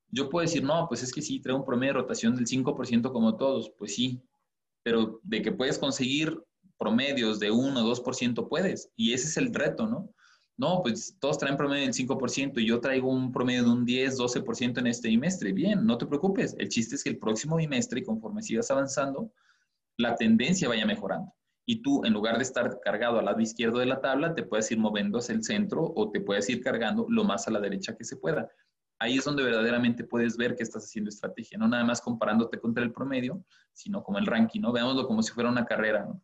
Yo 0.08 0.30
puedo 0.30 0.46
decir, 0.46 0.63
no, 0.63 0.88
pues 0.88 1.04
es 1.04 1.13
que 1.13 1.22
sí, 1.22 1.39
traigo 1.39 1.60
un 1.60 1.66
promedio 1.66 1.94
de 1.94 2.00
rotación 2.00 2.36
del 2.36 2.48
5% 2.48 3.12
como 3.12 3.36
todos, 3.38 3.72
pues 3.78 3.94
sí, 3.94 4.24
pero 4.82 5.20
de 5.24 5.42
que 5.42 5.51
puedes 5.51 5.78
conseguir 5.78 6.42
promedios 6.78 7.39
de 7.39 7.51
1 7.51 7.80
o 7.80 7.96
2% 7.96 8.48
puedes, 8.48 8.92
y 8.96 9.13
ese 9.13 9.28
es 9.28 9.38
el 9.38 9.54
reto, 9.54 9.86
¿no? 9.86 10.10
No, 10.60 10.82
pues 10.82 11.16
todos 11.22 11.38
traen 11.38 11.56
promedio 11.56 11.86
del 11.86 11.94
5% 11.94 12.60
y 12.60 12.68
yo 12.68 12.82
traigo 12.82 13.10
un 13.10 13.32
promedio 13.32 13.63
de 13.63 13.70
un 13.70 13.86
10, 13.86 14.18
12% 14.20 14.80
en 14.80 14.88
este 14.88 15.08
bimestre. 15.08 15.54
Bien, 15.54 15.86
no 15.86 15.98
te 15.98 16.06
preocupes. 16.06 16.54
El 16.60 16.68
chiste 16.68 16.96
es 16.96 17.04
que 17.06 17.12
el 17.12 17.18
próximo 17.18 17.56
bimestre, 17.56 18.04
conforme 18.04 18.42
sigas 18.42 18.70
avanzando, 18.70 19.32
la 19.96 20.16
tendencia 20.16 20.68
vaya 20.68 20.86
mejorando. 20.86 21.32
Y 21.66 21.82
tú, 21.82 22.04
en 22.04 22.12
lugar 22.12 22.36
de 22.36 22.44
estar 22.44 22.78
cargado 22.82 23.20
al 23.20 23.25
lado 23.25 23.39
izquierdo 23.39 23.80
de 23.80 23.86
la 23.86 24.01
tabla, 24.01 24.36
te 24.36 24.44
puedes 24.44 24.70
ir 24.70 24.80
moviendo 24.80 25.20
hacia 25.20 25.34
el 25.34 25.46
centro 25.46 25.94
o 25.96 26.12
te 26.12 26.20
puedes 26.20 26.50
ir 26.50 26.60
cargando 26.62 27.06
lo 27.08 27.24
más 27.24 27.48
a 27.48 27.51
la 27.51 27.62
derecha 27.62 27.96
que 27.96 28.04
se 28.04 28.18
pueda. 28.18 28.51
ahí 29.00 29.18
es 29.18 29.24
donde 29.24 29.44
verdaderamente 29.44 30.04
puedes 30.04 30.36
ver 30.36 30.58
que 30.58 30.63
estás 30.63 30.84
haciendo 30.84 31.08
estrategia, 31.08 31.58
no 31.58 31.70
nada 31.70 31.86
más 31.86 32.01
comparándote 32.01 32.60
contra 32.60 32.84
el 32.84 32.92
promedio, 32.92 33.46
sino 33.72 34.04
como 34.04 34.18
el 34.18 34.25
ranking, 34.25 34.60
¿no? 34.60 34.74
Veámoslo 34.74 35.08
como 35.08 35.24
si 35.24 35.32
fuera 35.32 35.50
una 35.50 35.63
carrera, 35.63 36.06
¿no? 36.06 36.22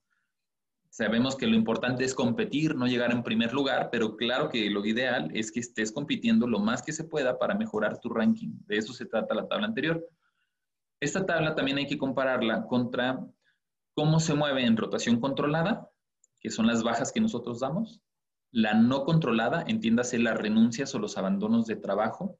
Sabemos 0.97 1.35
que 1.35 1.45
lo 1.45 1.57
importante 1.57 2.05
es 2.05 2.15
competir, 2.15 2.73
no 2.73 2.87
llegar 2.87 3.11
en 3.11 3.21
primer 3.21 3.51
lugar, 3.51 3.89
pero 3.91 4.15
claro 4.15 4.47
que 4.47 4.69
lo 4.69 4.85
ideal 4.85 5.29
es 5.33 5.51
que 5.51 5.59
estés 5.59 5.91
compitiendo 5.91 6.47
lo 6.47 6.59
más 6.59 6.81
que 6.81 6.93
se 6.93 7.03
pueda 7.03 7.37
para 7.37 7.53
mejorar 7.53 7.99
tu 7.99 8.07
ranking. 8.07 8.53
De 8.65 8.77
eso 8.77 8.93
se 8.93 9.05
trata 9.05 9.35
la 9.35 9.45
tabla 9.45 9.67
anterior. 9.67 10.07
Esta 11.01 11.25
tabla 11.25 11.53
también 11.53 11.79
hay 11.79 11.85
que 11.85 11.97
compararla 11.97 12.65
contra 12.67 13.19
cómo 13.93 14.21
se 14.21 14.35
mueve 14.35 14.65
en 14.65 14.77
rotación 14.77 15.19
controlada, 15.19 15.91
que 16.39 16.49
son 16.49 16.65
las 16.65 16.81
bajas 16.81 17.11
que 17.11 17.19
nosotros 17.19 17.59
damos, 17.59 18.01
la 18.51 18.73
no 18.73 19.03
controlada, 19.03 19.65
entiéndase 19.67 20.17
las 20.17 20.37
renuncias 20.37 20.95
o 20.95 20.99
los 20.99 21.17
abandonos 21.17 21.65
de 21.65 21.75
trabajo. 21.75 22.39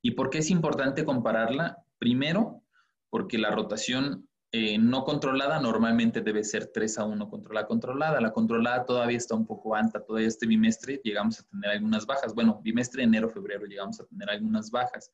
¿Y 0.00 0.12
por 0.12 0.30
qué 0.30 0.38
es 0.38 0.48
importante 0.48 1.04
compararla? 1.04 1.84
Primero, 1.98 2.62
porque 3.10 3.36
la 3.36 3.50
rotación 3.50 4.30
eh, 4.56 4.78
no 4.78 5.02
controlada 5.02 5.58
normalmente 5.58 6.20
debe 6.20 6.44
ser 6.44 6.68
3 6.68 6.98
a 6.98 7.04
1 7.06 7.28
contra 7.28 7.52
la 7.52 7.66
controlada. 7.66 8.20
La 8.20 8.32
controlada 8.32 8.86
todavía 8.86 9.16
está 9.16 9.34
un 9.34 9.48
poco 9.48 9.74
alta, 9.74 10.04
todavía 10.04 10.28
este 10.28 10.46
bimestre 10.46 11.00
llegamos 11.02 11.40
a 11.40 11.42
tener 11.42 11.70
algunas 11.70 12.06
bajas. 12.06 12.32
Bueno, 12.36 12.60
bimestre 12.62 13.02
enero, 13.02 13.28
febrero 13.28 13.66
llegamos 13.66 13.98
a 13.98 14.04
tener 14.04 14.30
algunas 14.30 14.70
bajas. 14.70 15.10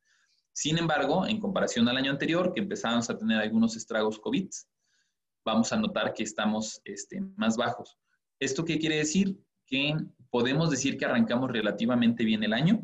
Sin 0.53 0.77
embargo, 0.77 1.27
en 1.27 1.41
comparación 1.41 1.89
al 1.89 1.97
año 1.97 2.11
anterior, 2.11 2.53
que 2.53 2.61
empezamos 2.61 3.09
a 3.09 3.17
tener 3.17 3.41
algunos 3.41 3.77
estragos 3.77 4.19
COVID, 4.19 4.51
vamos 5.43 5.73
a 5.73 5.79
notar 5.79 6.13
que 6.13 6.25
estamos 6.25 6.83
este, 6.85 7.23
más 7.37 7.57
bajos. 7.57 7.97
¿Esto 8.39 8.63
qué 8.63 8.79
quiere 8.79 8.97
decir? 8.97 9.43
Que 9.65 9.97
podemos 10.29 10.71
decir 10.71 10.99
que 10.99 11.07
arrancamos 11.07 11.51
relativamente 11.51 12.27
bien 12.27 12.43
el 12.43 12.53
año 12.53 12.83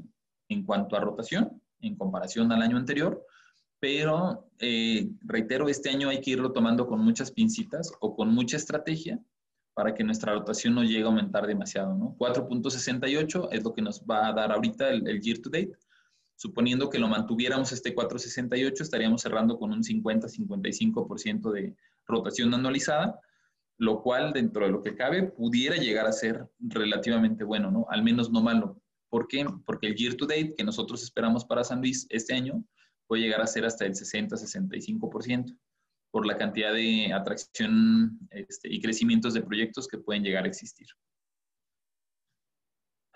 en 0.49 0.65
cuanto 0.65 0.97
a 0.97 1.01
rotación, 1.01 1.63
en 1.81 1.97
comparación 1.97 2.51
al 2.51 2.63
año 2.63 2.79
anterior, 2.79 3.26
pero 3.81 4.49
eh, 4.59 5.11
reitero, 5.23 5.69
este 5.69 5.91
año 5.91 6.09
hay 6.09 6.21
que 6.21 6.33
irlo 6.33 6.53
tomando 6.53 6.87
con 6.87 7.01
muchas 7.01 7.31
pincitas 7.31 7.93
o 8.01 8.17
con 8.17 8.33
mucha 8.33 8.57
estrategia 8.57 9.21
para 9.75 9.95
que 9.95 10.05
nuestra 10.05 10.33
rotación 10.33 10.75
no 10.75 10.83
llegue 10.83 11.03
a 11.03 11.07
aumentar 11.07 11.47
demasiado, 11.47 11.95
¿no? 11.95 12.17
4.68 12.19 13.49
es 13.53 13.63
lo 13.63 13.75
que 13.75 13.83
nos 13.83 14.03
va 14.03 14.29
a 14.29 14.33
dar 14.33 14.51
ahorita 14.51 14.89
el, 14.89 15.07
el, 15.07 15.21
year 15.21 15.39
to 15.39 15.51
date. 15.51 15.73
Suponiendo 16.35 16.89
que 16.89 16.99
lo 16.99 17.09
mantuviéramos 17.09 17.73
este 17.73 17.95
4.68, 17.95 18.81
estaríamos 18.81 19.21
cerrando 19.21 19.59
con 19.59 19.73
un 19.73 19.83
50-55% 19.83 21.53
de 21.53 21.77
rotación 22.07 22.55
anualizada, 22.55 23.21
lo 23.79 24.03
cual 24.03 24.33
dentro 24.33 24.65
de 24.65 24.73
lo 24.73 24.83
que 24.83 24.95
cabe 24.95 25.25
pudiera 25.25 25.77
llegar 25.77 26.07
a 26.07 26.13
ser 26.13 26.49
relativamente 26.59 27.45
bueno, 27.45 27.71
¿no? 27.71 27.87
Al 27.91 28.03
menos 28.03 28.31
no 28.31 28.43
malo. 28.43 28.81
¿Por 29.11 29.29
qué? 29.29 29.45
Porque 29.67 29.89
el 29.89 29.95
year 29.95 30.15
to 30.15 30.27
date 30.27 30.55
que 30.57 30.65
nosotros 30.65 31.03
esperamos 31.03 31.45
para 31.45 31.65
San 31.65 31.81
Luis 31.81 32.07
este 32.09 32.35
año 32.35 32.65
puede 33.07 33.23
llegar 33.23 33.41
a 33.41 33.47
ser 33.47 33.65
hasta 33.65 33.85
el 33.85 33.93
60-65% 33.93 35.57
por 36.11 36.27
la 36.27 36.37
cantidad 36.37 36.73
de 36.73 37.13
atracción 37.13 38.19
este, 38.31 38.73
y 38.73 38.81
crecimientos 38.81 39.35
de 39.35 39.43
proyectos 39.43 39.87
que 39.87 39.99
pueden 39.99 40.23
llegar 40.23 40.45
a 40.45 40.49
existir. 40.49 40.87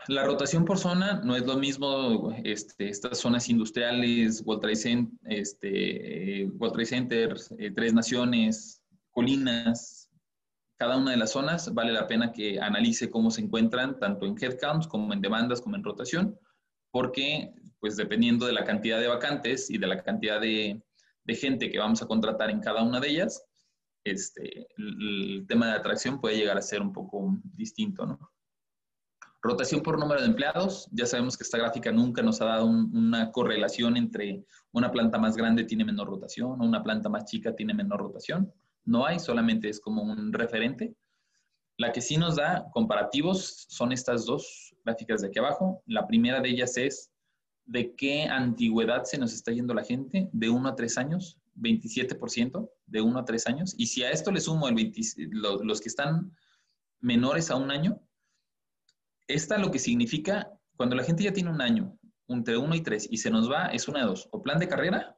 La 0.08 0.24
rotación 0.24 0.64
por 0.64 0.78
zona 0.78 1.20
no 1.22 1.36
es 1.36 1.44
lo 1.44 1.58
mismo, 1.58 2.34
este, 2.42 2.88
estas 2.88 3.18
zonas 3.18 3.48
industriales, 3.48 4.42
World 4.46 4.62
Trade, 4.62 5.08
este, 5.24 6.46
World 6.46 6.72
Trade 6.72 6.86
Center, 6.86 7.36
eh, 7.58 7.70
Tres 7.70 7.92
Naciones, 7.92 8.82
Colinas, 9.10 10.10
cada 10.80 10.96
una 10.96 11.10
de 11.10 11.18
las 11.18 11.32
zonas 11.32 11.74
vale 11.74 11.92
la 11.92 12.06
pena 12.06 12.32
que 12.32 12.58
analice 12.58 13.10
cómo 13.10 13.30
se 13.30 13.42
encuentran 13.42 13.98
tanto 13.98 14.24
en 14.24 14.34
headcounts 14.40 14.86
como 14.88 15.12
en 15.12 15.20
demandas 15.20 15.60
como 15.60 15.76
en 15.76 15.84
rotación, 15.84 16.38
porque 16.90 17.52
pues 17.80 17.96
dependiendo 17.96 18.46
de 18.46 18.52
la 18.52 18.64
cantidad 18.64 19.00
de 19.00 19.08
vacantes 19.08 19.70
y 19.70 19.78
de 19.78 19.86
la 19.86 20.02
cantidad 20.02 20.40
de, 20.40 20.82
gente 21.28 21.70
que 21.70 21.78
vamos 21.78 22.02
a 22.02 22.08
contratar 22.08 22.50
en 22.50 22.58
cada 22.58 22.82
una 22.82 22.98
de 22.98 23.08
ellas, 23.08 23.44
este, 24.02 24.66
el, 24.76 25.44
tema 25.46 25.68
de 25.68 25.74
atracción 25.74 26.20
puede 26.20 26.36
llegar 26.36 26.58
a 26.58 26.62
ser 26.62 26.82
un 26.82 26.92
poco 26.92 27.38
distinto, 27.54 28.04
¿no? 28.04 28.18
Rotación 29.40 29.80
por 29.80 29.96
número 29.96 30.20
de 30.20 30.26
empleados. 30.26 30.88
Ya 30.90 31.06
sabemos 31.06 31.36
que 31.36 31.44
esta 31.44 31.56
gráfica 31.56 31.92
nunca 31.92 32.20
nos 32.20 32.40
ha 32.42 32.46
dado 32.46 32.66
una 32.66 33.30
correlación 33.30 33.96
entre 33.96 34.44
una 34.72 34.90
planta 34.90 35.18
más 35.18 35.36
grande 35.36 35.64
tiene 35.64 35.84
menor 35.84 36.08
rotación 36.08 36.60
o 36.60 36.64
una 36.64 36.82
planta 36.82 37.08
más 37.08 37.24
chica 37.26 37.54
tiene 37.54 37.72
menor 37.72 38.00
rotación. 38.00 38.52
No 38.84 39.06
hay, 39.06 39.18
solamente 39.18 39.68
es 39.68 39.80
como 39.80 40.02
un 40.02 40.32
referente. 40.32 40.94
La 41.78 41.92
que 41.92 42.02
sí 42.02 42.18
nos 42.18 42.36
da 42.36 42.68
comparativos 42.72 43.66
son 43.68 43.92
estas 43.92 44.26
dos 44.26 44.74
gráficas 44.84 45.22
de 45.22 45.28
aquí 45.28 45.38
abajo. 45.38 45.82
La 45.86 46.06
primera 46.06 46.40
de 46.40 46.50
ellas 46.50 46.76
es 46.76 47.10
de 47.70 47.94
qué 47.94 48.24
antigüedad 48.24 49.04
se 49.04 49.16
nos 49.16 49.32
está 49.32 49.52
yendo 49.52 49.74
la 49.74 49.84
gente, 49.84 50.28
de 50.32 50.50
1 50.50 50.68
a 50.68 50.74
3 50.74 50.98
años, 50.98 51.38
27%, 51.54 52.68
de 52.86 53.00
1 53.00 53.18
a 53.18 53.24
3 53.24 53.46
años. 53.46 53.74
Y 53.78 53.86
si 53.86 54.02
a 54.02 54.10
esto 54.10 54.32
le 54.32 54.40
sumo 54.40 54.68
el 54.68 54.92
los, 55.30 55.80
que 55.80 55.88
están 55.88 56.36
menores 56.98 57.48
a 57.48 57.54
un 57.54 57.70
año, 57.70 58.02
esta 59.28 59.56
lo 59.56 59.70
que 59.70 59.78
significa, 59.78 60.50
cuando 60.76 60.96
la 60.96 61.04
gente 61.04 61.22
ya 61.22 61.32
tiene 61.32 61.50
un 61.50 61.60
año, 61.60 61.96
entre 62.26 62.56
1 62.56 62.74
y 62.74 62.80
3, 62.80 63.06
y 63.08 63.18
se 63.18 63.30
nos 63.30 63.48
va, 63.48 63.66
es 63.66 63.86
una 63.86 64.00
de 64.00 64.06
dos, 64.06 64.28
o 64.32 64.42
plan 64.42 64.58
de 64.58 64.66
carrera 64.66 65.16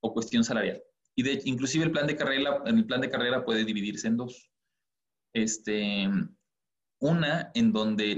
o 0.00 0.12
cuestión 0.12 0.44
salarial. 0.44 0.80
Y 1.16 1.24
de, 1.24 1.42
inclusive 1.46 1.84
el 1.84 1.90
plan 1.90 2.06
de 2.06 2.14
carrera, 2.14 2.62
el 2.64 2.86
plan 2.86 3.00
de 3.00 3.10
carrera 3.10 3.44
puede 3.44 3.64
dividirse 3.64 4.06
en 4.06 4.18
dos. 4.18 4.52
Este, 5.32 6.08
una 7.02 7.50
en 7.54 7.72
donde 7.72 8.16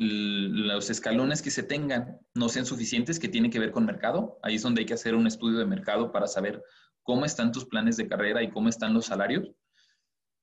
los 0.00 0.88
escalones 0.88 1.42
que 1.42 1.50
se 1.50 1.62
tengan 1.62 2.18
no 2.34 2.48
sean 2.48 2.64
suficientes, 2.64 3.18
que 3.18 3.28
tiene 3.28 3.50
que 3.50 3.58
ver 3.58 3.72
con 3.72 3.84
mercado. 3.84 4.38
Ahí 4.42 4.54
es 4.54 4.62
donde 4.62 4.80
hay 4.80 4.86
que 4.86 4.94
hacer 4.94 5.14
un 5.14 5.26
estudio 5.26 5.58
de 5.58 5.66
mercado 5.66 6.10
para 6.12 6.26
saber 6.26 6.64
cómo 7.02 7.26
están 7.26 7.52
tus 7.52 7.66
planes 7.66 7.98
de 7.98 8.08
carrera 8.08 8.42
y 8.42 8.50
cómo 8.50 8.70
están 8.70 8.94
los 8.94 9.04
salarios. 9.04 9.50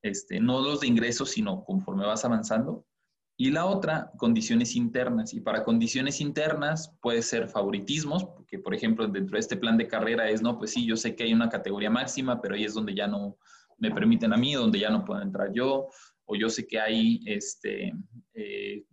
Este, 0.03 0.39
no 0.39 0.61
los 0.61 0.81
de 0.81 0.87
ingresos, 0.87 1.31
sino 1.31 1.63
conforme 1.63 2.05
vas 2.05 2.23
avanzando. 2.23 2.85
Y 3.35 3.49
la 3.49 3.65
otra, 3.65 4.11
condiciones 4.17 4.75
internas. 4.75 5.33
Y 5.33 5.41
para 5.41 5.63
condiciones 5.63 6.21
internas 6.21 6.95
puede 7.01 7.23
ser 7.23 7.49
favoritismos, 7.49 8.23
porque 8.23 8.59
por 8.59 8.75
ejemplo 8.75 9.07
dentro 9.07 9.33
de 9.33 9.39
este 9.39 9.57
plan 9.57 9.77
de 9.77 9.87
carrera 9.87 10.29
es, 10.29 10.43
no, 10.43 10.59
pues 10.59 10.71
sí, 10.73 10.85
yo 10.85 10.95
sé 10.95 11.15
que 11.15 11.23
hay 11.23 11.33
una 11.33 11.49
categoría 11.49 11.89
máxima, 11.89 12.39
pero 12.39 12.53
ahí 12.53 12.65
es 12.65 12.75
donde 12.75 12.93
ya 12.93 13.07
no 13.07 13.39
me 13.79 13.89
permiten 13.89 14.31
a 14.31 14.37
mí, 14.37 14.53
donde 14.53 14.77
ya 14.77 14.91
no 14.91 15.03
puedo 15.03 15.23
entrar 15.23 15.51
yo 15.53 15.87
o 16.29 16.35
yo 16.35 16.47
sé 16.47 16.67
que 16.67 16.79
hay, 16.79 17.21
este, 17.25 17.91
eh, 18.35 18.85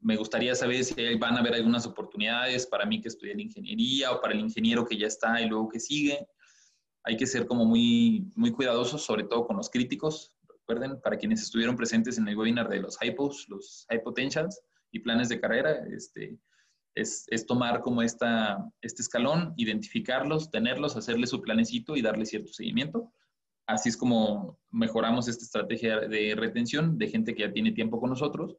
me 0.00 0.16
gustaría 0.16 0.54
saber 0.54 0.84
si 0.84 1.14
van 1.14 1.36
a 1.36 1.40
haber 1.40 1.54
algunas 1.54 1.86
oportunidades 1.86 2.66
para 2.66 2.84
mí 2.84 3.00
que 3.00 3.08
estudié 3.08 3.32
ingeniería 3.40 4.12
o 4.12 4.20
para 4.20 4.34
el 4.34 4.40
ingeniero 4.40 4.86
que 4.86 4.98
ya 4.98 5.06
está 5.06 5.40
y 5.40 5.48
luego 5.48 5.70
que 5.70 5.80
sigue. 5.80 6.26
Hay 7.04 7.16
que 7.16 7.26
ser 7.26 7.46
como 7.46 7.64
muy, 7.64 8.30
muy 8.36 8.52
cuidadosos, 8.52 9.02
sobre 9.02 9.24
todo 9.24 9.46
con 9.46 9.56
los 9.56 9.70
críticos. 9.70 10.36
Recuerden, 10.46 11.00
para 11.00 11.16
quienes 11.16 11.40
estuvieron 11.40 11.76
presentes 11.76 12.18
en 12.18 12.28
el 12.28 12.36
webinar 12.36 12.68
de 12.68 12.80
los 12.80 12.98
hypos, 13.00 13.46
los 13.48 13.86
high 13.88 14.02
potentials 14.02 14.60
y 14.90 14.98
planes 14.98 15.30
de 15.30 15.40
carrera, 15.40 15.86
este, 15.90 16.38
es, 16.94 17.46
tomar 17.46 17.80
como 17.80 18.02
esta, 18.02 18.70
este 18.82 19.00
escalón, 19.00 19.54
identificarlos, 19.56 20.50
tenerlos, 20.50 20.94
hacerle 20.94 21.26
su 21.26 21.40
planecito 21.40 21.96
y 21.96 22.02
darle 22.02 22.26
cierto 22.26 22.52
seguimiento. 22.52 23.10
Así 23.72 23.88
es 23.88 23.96
como 23.96 24.58
mejoramos 24.70 25.28
esta 25.28 25.44
estrategia 25.44 26.00
de 26.00 26.34
retención 26.36 26.98
de 26.98 27.08
gente 27.08 27.34
que 27.34 27.42
ya 27.42 27.52
tiene 27.52 27.72
tiempo 27.72 27.98
con 27.98 28.10
nosotros. 28.10 28.56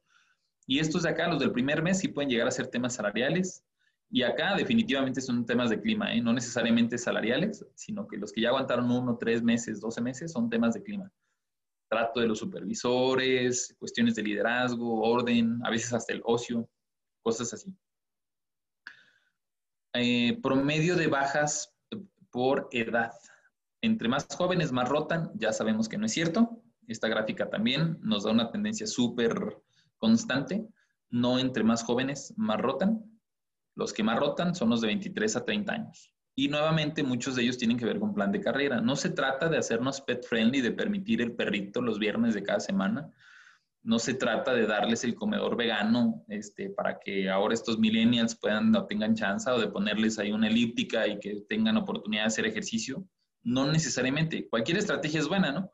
Y 0.66 0.80
estos 0.80 1.04
de 1.04 1.10
acá, 1.10 1.28
los 1.28 1.40
del 1.40 1.52
primer 1.52 1.84
mes, 1.84 2.00
sí 2.00 2.08
pueden 2.08 2.32
llegar 2.32 2.48
a 2.48 2.52
ser 2.52 2.68
temas 2.68 2.96
salariales. 2.96 3.64
Y 4.10 4.24
acá 4.24 4.56
definitivamente 4.56 5.22
son 5.22 5.46
temas 5.46 5.70
de 5.70 5.80
clima, 5.80 6.14
¿eh? 6.14 6.22
no 6.22 6.34
necesariamente 6.34 6.98
salariales, 6.98 7.66
sino 7.76 8.08
que 8.08 8.18
los 8.18 8.32
que 8.32 8.42
ya 8.42 8.50
aguantaron 8.50 8.90
uno, 8.90 9.18
tres 9.18 9.42
meses, 9.44 9.82
doce 9.82 10.02
meses, 10.02 10.32
son 10.32 10.50
temas 10.50 10.74
de 10.74 10.84
clima. 10.84 11.12
Trato 11.90 12.20
de 12.20 12.28
los 12.28 12.40
supervisores, 12.40 13.76
cuestiones 13.78 14.16
de 14.16 14.24
liderazgo, 14.24 15.02
orden, 15.02 15.60
a 15.64 15.70
veces 15.70 15.94
hasta 15.94 16.14
el 16.14 16.22
ocio, 16.26 16.68
cosas 17.22 17.54
así. 17.54 17.72
Eh, 19.94 20.40
promedio 20.42 20.96
de 20.96 21.08
bajas 21.08 21.72
por 22.32 22.68
edad. 22.72 23.14
Entre 23.84 24.08
más 24.08 24.26
jóvenes, 24.34 24.72
más 24.72 24.88
rotan, 24.88 25.30
ya 25.36 25.52
sabemos 25.52 25.90
que 25.90 25.98
no 25.98 26.06
es 26.06 26.14
cierto. 26.14 26.64
Esta 26.88 27.10
gráfica 27.10 27.50
también 27.50 28.00
nos 28.02 28.24
da 28.24 28.32
una 28.32 28.50
tendencia 28.50 28.88
súper 28.88 29.58
constante. 29.98 30.66
No 31.10 31.38
entre 31.38 31.66
más 31.66 31.84
jóvenes, 31.84 32.34
más 32.38 32.62
rotan. 32.62 33.04
Los 33.76 33.92
que 33.92 34.02
más 34.02 34.18
rotan 34.18 34.56
son 34.56 34.70
los 34.70 34.80
de 34.80 34.88
23 34.88 35.36
a 35.36 35.44
30 35.44 35.74
años. 35.74 36.16
Y 36.34 36.48
nuevamente 36.48 37.04
muchos 37.04 37.36
de 37.36 37.44
ellos 37.44 37.58
tienen 37.58 37.78
que 37.78 37.84
ver 37.84 38.00
con 38.00 38.14
plan 38.14 38.32
de 38.32 38.40
carrera. 38.40 38.80
No 38.80 38.96
se 38.96 39.10
trata 39.10 39.50
de 39.50 39.58
hacernos 39.58 40.00
pet 40.00 40.26
friendly, 40.26 40.62
de 40.62 40.72
permitir 40.72 41.22
el 41.22 41.36
perrito 41.36 41.82
los 41.82 42.00
viernes 42.00 42.34
de 42.36 42.44
cada 42.44 42.62
semana. 42.62 43.12
No 43.82 44.00
se 44.00 44.14
trata 44.14 44.54
de 44.54 44.66
darles 44.66 45.04
el 45.04 45.14
comedor 45.14 45.58
vegano 45.58 46.24
este, 46.30 46.70
para 46.70 47.00
que 47.00 47.30
ahora 47.30 47.54
estos 47.54 47.78
millennials 47.80 48.34
puedan 48.34 48.74
o 48.78 48.86
tengan 48.86 49.14
chance 49.14 49.50
o 49.52 49.60
de 49.60 49.68
ponerles 49.68 50.20
ahí 50.20 50.32
una 50.32 50.48
elíptica 50.48 51.06
y 51.06 51.20
que 51.20 51.44
tengan 51.50 51.76
oportunidad 51.76 52.24
de 52.24 52.28
hacer 52.28 52.46
ejercicio 52.46 53.06
no 53.44 53.72
necesariamente, 53.72 54.48
cualquier 54.50 54.78
estrategia 54.78 55.20
es 55.20 55.28
buena, 55.28 55.52
¿no? 55.52 55.72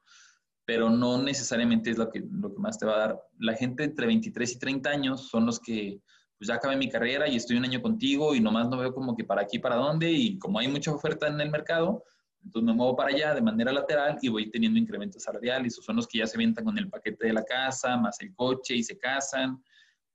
Pero 0.66 0.90
no 0.90 1.22
necesariamente 1.22 1.90
es 1.90 1.98
lo 1.98 2.10
que, 2.10 2.20
lo 2.20 2.54
que 2.54 2.60
más 2.60 2.78
te 2.78 2.86
va 2.86 2.96
a 2.96 3.00
dar. 3.00 3.20
La 3.40 3.56
gente 3.56 3.84
entre 3.84 4.08
23 4.08 4.54
y 4.54 4.60
30 4.60 4.90
años 4.90 5.28
son 5.30 5.46
los 5.46 5.60
que 5.60 6.00
pues 6.38 6.48
ya 6.48 6.56
acabé 6.56 6.78
mi 6.78 6.88
carrera 6.88 7.28
y 7.28 7.36
estoy 7.36 7.58
un 7.58 7.66
año 7.66 7.82
contigo 7.82 8.34
y 8.34 8.40
nomás 8.40 8.70
no 8.70 8.78
veo 8.78 8.94
como 8.94 9.16
que 9.16 9.26
para 9.26 9.42
aquí, 9.42 9.60
para 9.60 9.76
dónde, 9.76 10.10
y 10.10 10.40
como 10.40 10.58
hay 10.60 10.70
mucha 10.70 10.92
oferta 10.92 11.28
en 11.28 11.42
el 11.42 11.50
mercado, 11.50 12.04
entonces 12.46 12.66
me 12.66 12.74
muevo 12.74 12.96
para 12.96 13.10
allá 13.10 13.34
de 13.34 13.42
manera 13.42 13.72
lateral 13.74 14.18
y 14.22 14.30
voy 14.30 14.50
teniendo 14.50 14.80
incrementos 14.80 15.24
salariales. 15.24 15.78
O 15.78 15.82
son 15.82 15.98
los 15.98 16.08
que 16.08 16.20
ya 16.20 16.28
se 16.28 16.38
avientan 16.38 16.64
con 16.64 16.78
el 16.78 16.90
paquete 16.90 17.28
de 17.28 17.34
la 17.34 17.44
casa, 17.44 17.98
más 17.98 18.20
el 18.22 18.34
coche 18.34 18.76
y 18.76 18.84
se 18.84 18.98
casan. 18.98 19.62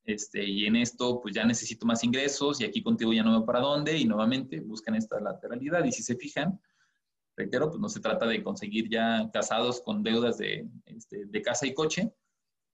Este, 0.04 0.44
y 0.44 0.66
en 0.66 0.76
esto, 0.76 1.20
pues 1.20 1.34
ya 1.34 1.44
necesito 1.44 1.86
más 1.86 2.02
ingresos 2.04 2.60
y 2.60 2.64
aquí 2.64 2.82
contigo 2.82 3.12
ya 3.12 3.22
no 3.22 3.32
veo 3.32 3.44
para 3.44 3.60
dónde 3.60 3.96
y 3.96 4.04
nuevamente 4.04 4.60
buscan 4.60 4.94
esta 4.94 5.20
lateralidad. 5.20 5.84
Y 5.84 5.92
si 5.92 6.02
se 6.02 6.16
fijan, 6.16 6.58
reitero, 7.36 7.68
pues 7.68 7.80
no 7.80 7.88
se 7.88 8.00
trata 8.00 8.26
de 8.26 8.42
conseguir 8.42 8.88
ya 8.88 9.30
casados 9.32 9.80
con 9.80 10.02
deudas 10.02 10.38
de, 10.38 10.68
este, 10.86 11.26
de 11.26 11.42
casa 11.42 11.66
y 11.66 11.74
coche, 11.74 12.12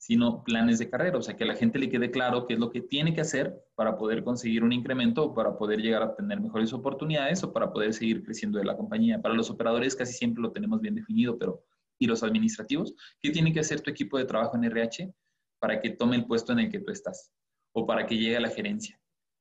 sino 0.01 0.43
planes 0.45 0.79
de 0.79 0.89
carrera, 0.89 1.19
o 1.19 1.23
sea, 1.23 1.37
que 1.37 1.45
a 1.45 1.47
la 1.47 1.57
gente 1.57 1.79
le 1.79 1.91
quede 1.91 2.11
claro 2.11 2.47
qué 2.47 2.55
es 2.55 2.59
lo 2.59 2.71
que 2.71 2.81
tiene 2.81 3.13
que 3.13 3.21
hacer 3.21 3.55
para 3.75 3.99
poder 3.99 4.25
conseguir 4.25 4.65
un 4.65 4.73
incremento 4.73 5.35
para 5.35 5.59
poder 5.59 5.81
llegar 5.81 6.03
a 6.03 6.15
tener 6.15 6.41
mejores 6.41 6.73
oportunidades 6.73 7.45
o 7.45 7.53
para 7.53 7.71
poder 7.71 7.93
seguir 7.93 8.23
creciendo 8.23 8.59
de 8.59 8.65
la 8.65 8.79
compañía. 8.79 9.21
Para 9.21 9.35
los 9.35 9.51
operadores 9.51 9.95
casi 9.95 10.15
siempre 10.15 10.43
lo 10.43 10.53
tenemos 10.53 10.81
bien 10.81 10.95
definido, 10.95 11.39
pero 11.39 11.63
¿y 11.99 12.07
los 12.07 12.23
administrativos? 12.23 12.95
¿Qué 13.21 13.31
tiene 13.31 13.53
que 13.53 13.61
hacer 13.61 13.83
tu 13.83 13.91
equipo 13.91 14.17
de 14.17 14.25
trabajo 14.25 14.57
en 14.57 14.65
RH 14.65 15.13
para 15.59 15.83
que 15.83 15.91
tome 15.91 16.17
el 16.17 16.25
puesto 16.25 16.53
en 16.55 16.61
el 16.61 16.71
que 16.71 16.81
tú 16.81 16.91
estás 16.93 17.31
o 17.73 17.85
para 17.85 18.07
que 18.07 18.17
llegue 18.17 18.39
a 18.39 18.41
la 18.41 18.49
gerencia? 18.49 18.99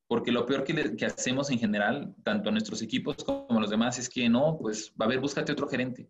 Porque 0.10 0.34
lo 0.34 0.46
peor 0.46 0.66
que, 0.66 0.98
que 0.98 1.06
hacemos 1.06 1.50
en 1.52 1.60
general, 1.60 2.14
tanto 2.24 2.52
nuestros 2.52 2.82
equipos 2.82 3.24
como 3.24 3.62
los 3.62 3.70
demás, 3.70 3.98
es 3.98 4.10
que 4.10 4.28
no, 4.28 4.58
pues 4.60 4.92
va 5.00 5.06
a 5.06 5.08
haber, 5.08 5.22
búscate 5.22 5.54
otro 5.54 5.70
gerente 5.70 6.10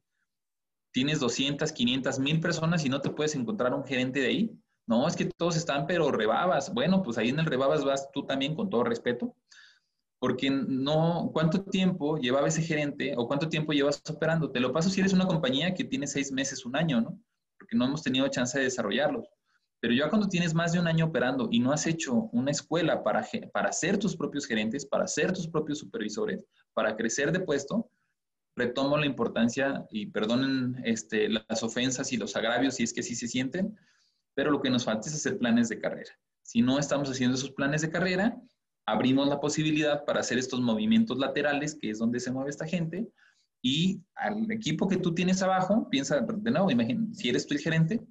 tienes 0.92 1.20
200, 1.20 1.72
500, 1.72 2.20
mil 2.20 2.40
personas 2.40 2.86
y 2.86 2.90
no 2.90 3.02
te 3.02 3.10
puedes 3.10 3.36
encontrar 3.36 3.74
un 3.74 3.86
gerente 3.86 4.20
de 4.20 4.28
ahí. 4.28 4.60
No, 4.88 5.08
es 5.08 5.16
que 5.16 5.26
todos 5.26 5.56
están, 5.56 5.86
pero 5.86 6.12
rebabas. 6.12 6.74
Bueno, 6.74 7.04
pues 7.04 7.18
ahí 7.18 7.30
en 7.30 7.40
el 7.40 7.46
rebabas 7.46 7.86
vas 7.86 8.10
tú 8.12 8.26
también, 8.26 8.56
con 8.56 8.70
todo 8.70 8.84
respeto, 8.84 9.36
porque 10.20 10.50
no, 10.50 11.30
¿cuánto 11.32 11.64
tiempo 11.64 12.18
llevaba 12.18 12.48
ese 12.48 12.64
gerente 12.64 13.14
o 13.16 13.28
cuánto 13.28 13.50
tiempo 13.50 13.72
llevas 13.72 14.02
operando? 14.10 14.52
Te 14.52 14.60
lo 14.60 14.74
paso 14.74 14.90
si 14.90 15.00
eres 15.00 15.14
una 15.14 15.28
compañía 15.28 15.74
que 15.74 15.84
tiene 15.84 16.08
seis 16.08 16.32
meses, 16.32 16.66
un 16.66 16.76
año, 16.76 17.02
¿no? 17.02 17.20
Porque 17.60 17.76
no 17.76 17.86
hemos 17.86 18.02
tenido 18.02 18.28
chance 18.30 18.58
de 18.58 18.66
desarrollarlos. 18.66 19.28
Pero 19.82 19.94
ya 19.94 20.10
cuando 20.10 20.28
tienes 20.28 20.54
más 20.54 20.74
de 20.74 20.80
un 20.80 20.88
año 20.88 21.06
operando 21.06 21.48
y 21.52 21.60
no 21.60 21.72
has 21.72 21.88
hecho 21.88 22.30
una 22.34 22.52
escuela 22.52 23.02
para, 23.04 23.26
para 23.54 23.72
ser 23.72 23.98
tus 23.98 24.16
propios 24.16 24.46
gerentes, 24.46 24.86
para 24.86 25.08
ser 25.08 25.32
tus 25.32 25.48
propios 25.48 25.80
supervisores, 25.80 26.46
para 26.74 26.96
crecer 26.96 27.32
de 27.32 27.40
puesto, 27.40 27.90
retomo 28.56 28.98
la 28.98 29.06
importancia 29.06 29.86
y 29.90 30.08
perdonen 30.08 30.82
este, 30.84 31.30
las 31.30 31.64
ofensas 31.64 32.12
y 32.12 32.18
los 32.18 32.36
agravios 32.36 32.76
si 32.76 32.84
es 32.84 32.94
que 32.94 33.04
sí 33.04 33.16
se 33.16 33.28
sienten, 33.28 33.78
pero 34.36 34.52
lo 34.52 34.62
que 34.62 34.70
nos 34.70 34.84
falta 34.84 35.08
es 35.08 35.16
hacer 35.16 35.38
planes 35.38 35.70
de 35.70 35.80
carrera. 35.80 36.12
Si 36.44 36.62
no 36.62 36.78
estamos 36.78 37.10
haciendo 37.10 37.38
esos 37.38 37.52
planes 37.52 37.82
de 37.82 37.90
carrera, 37.90 38.38
abrimos 38.86 39.28
la 39.28 39.40
posibilidad 39.40 40.04
para 40.04 40.20
hacer 40.20 40.38
estos 40.38 40.60
movimientos 40.60 41.18
laterales, 41.18 41.78
que 41.80 41.90
es 41.90 42.00
donde 42.00 42.20
se 42.20 42.32
mueve 42.32 42.50
esta 42.50 42.68
gente, 42.68 43.08
y 43.62 44.02
al 44.16 44.50
equipo 44.52 44.88
que 44.88 44.98
tú 44.98 45.14
tienes 45.14 45.42
abajo, 45.42 45.88
piensa 45.90 46.20
de 46.20 46.52
nuevo, 46.52 46.72
imagina, 46.72 47.06
si 47.14 47.30
eres 47.30 47.46
tú 47.46 47.54
el 47.54 47.60
gerente, 47.60 48.02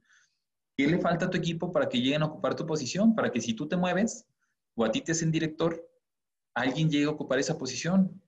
¿qué 0.78 0.86
le 0.86 0.98
falta 0.98 1.26
a 1.26 1.30
tu 1.30 1.36
equipo 1.36 1.72
para 1.72 1.88
que 1.88 1.98
lleguen 2.00 2.22
a 2.22 2.26
ocupar 2.26 2.54
tu 2.54 2.64
posición? 2.64 3.16
Para 3.16 3.32
que 3.32 3.40
si 3.40 3.52
tú 3.52 3.66
te 3.66 3.76
mueves 3.76 4.24
o 4.76 4.84
a 4.84 4.92
ti 4.92 5.00
te 5.00 5.10
hacen 5.10 5.32
director, 5.32 5.84
alguien 6.54 6.88
llegue 6.88 7.06
a 7.06 7.10
ocupar 7.10 7.40
esa 7.40 7.58
posición. 7.58 8.22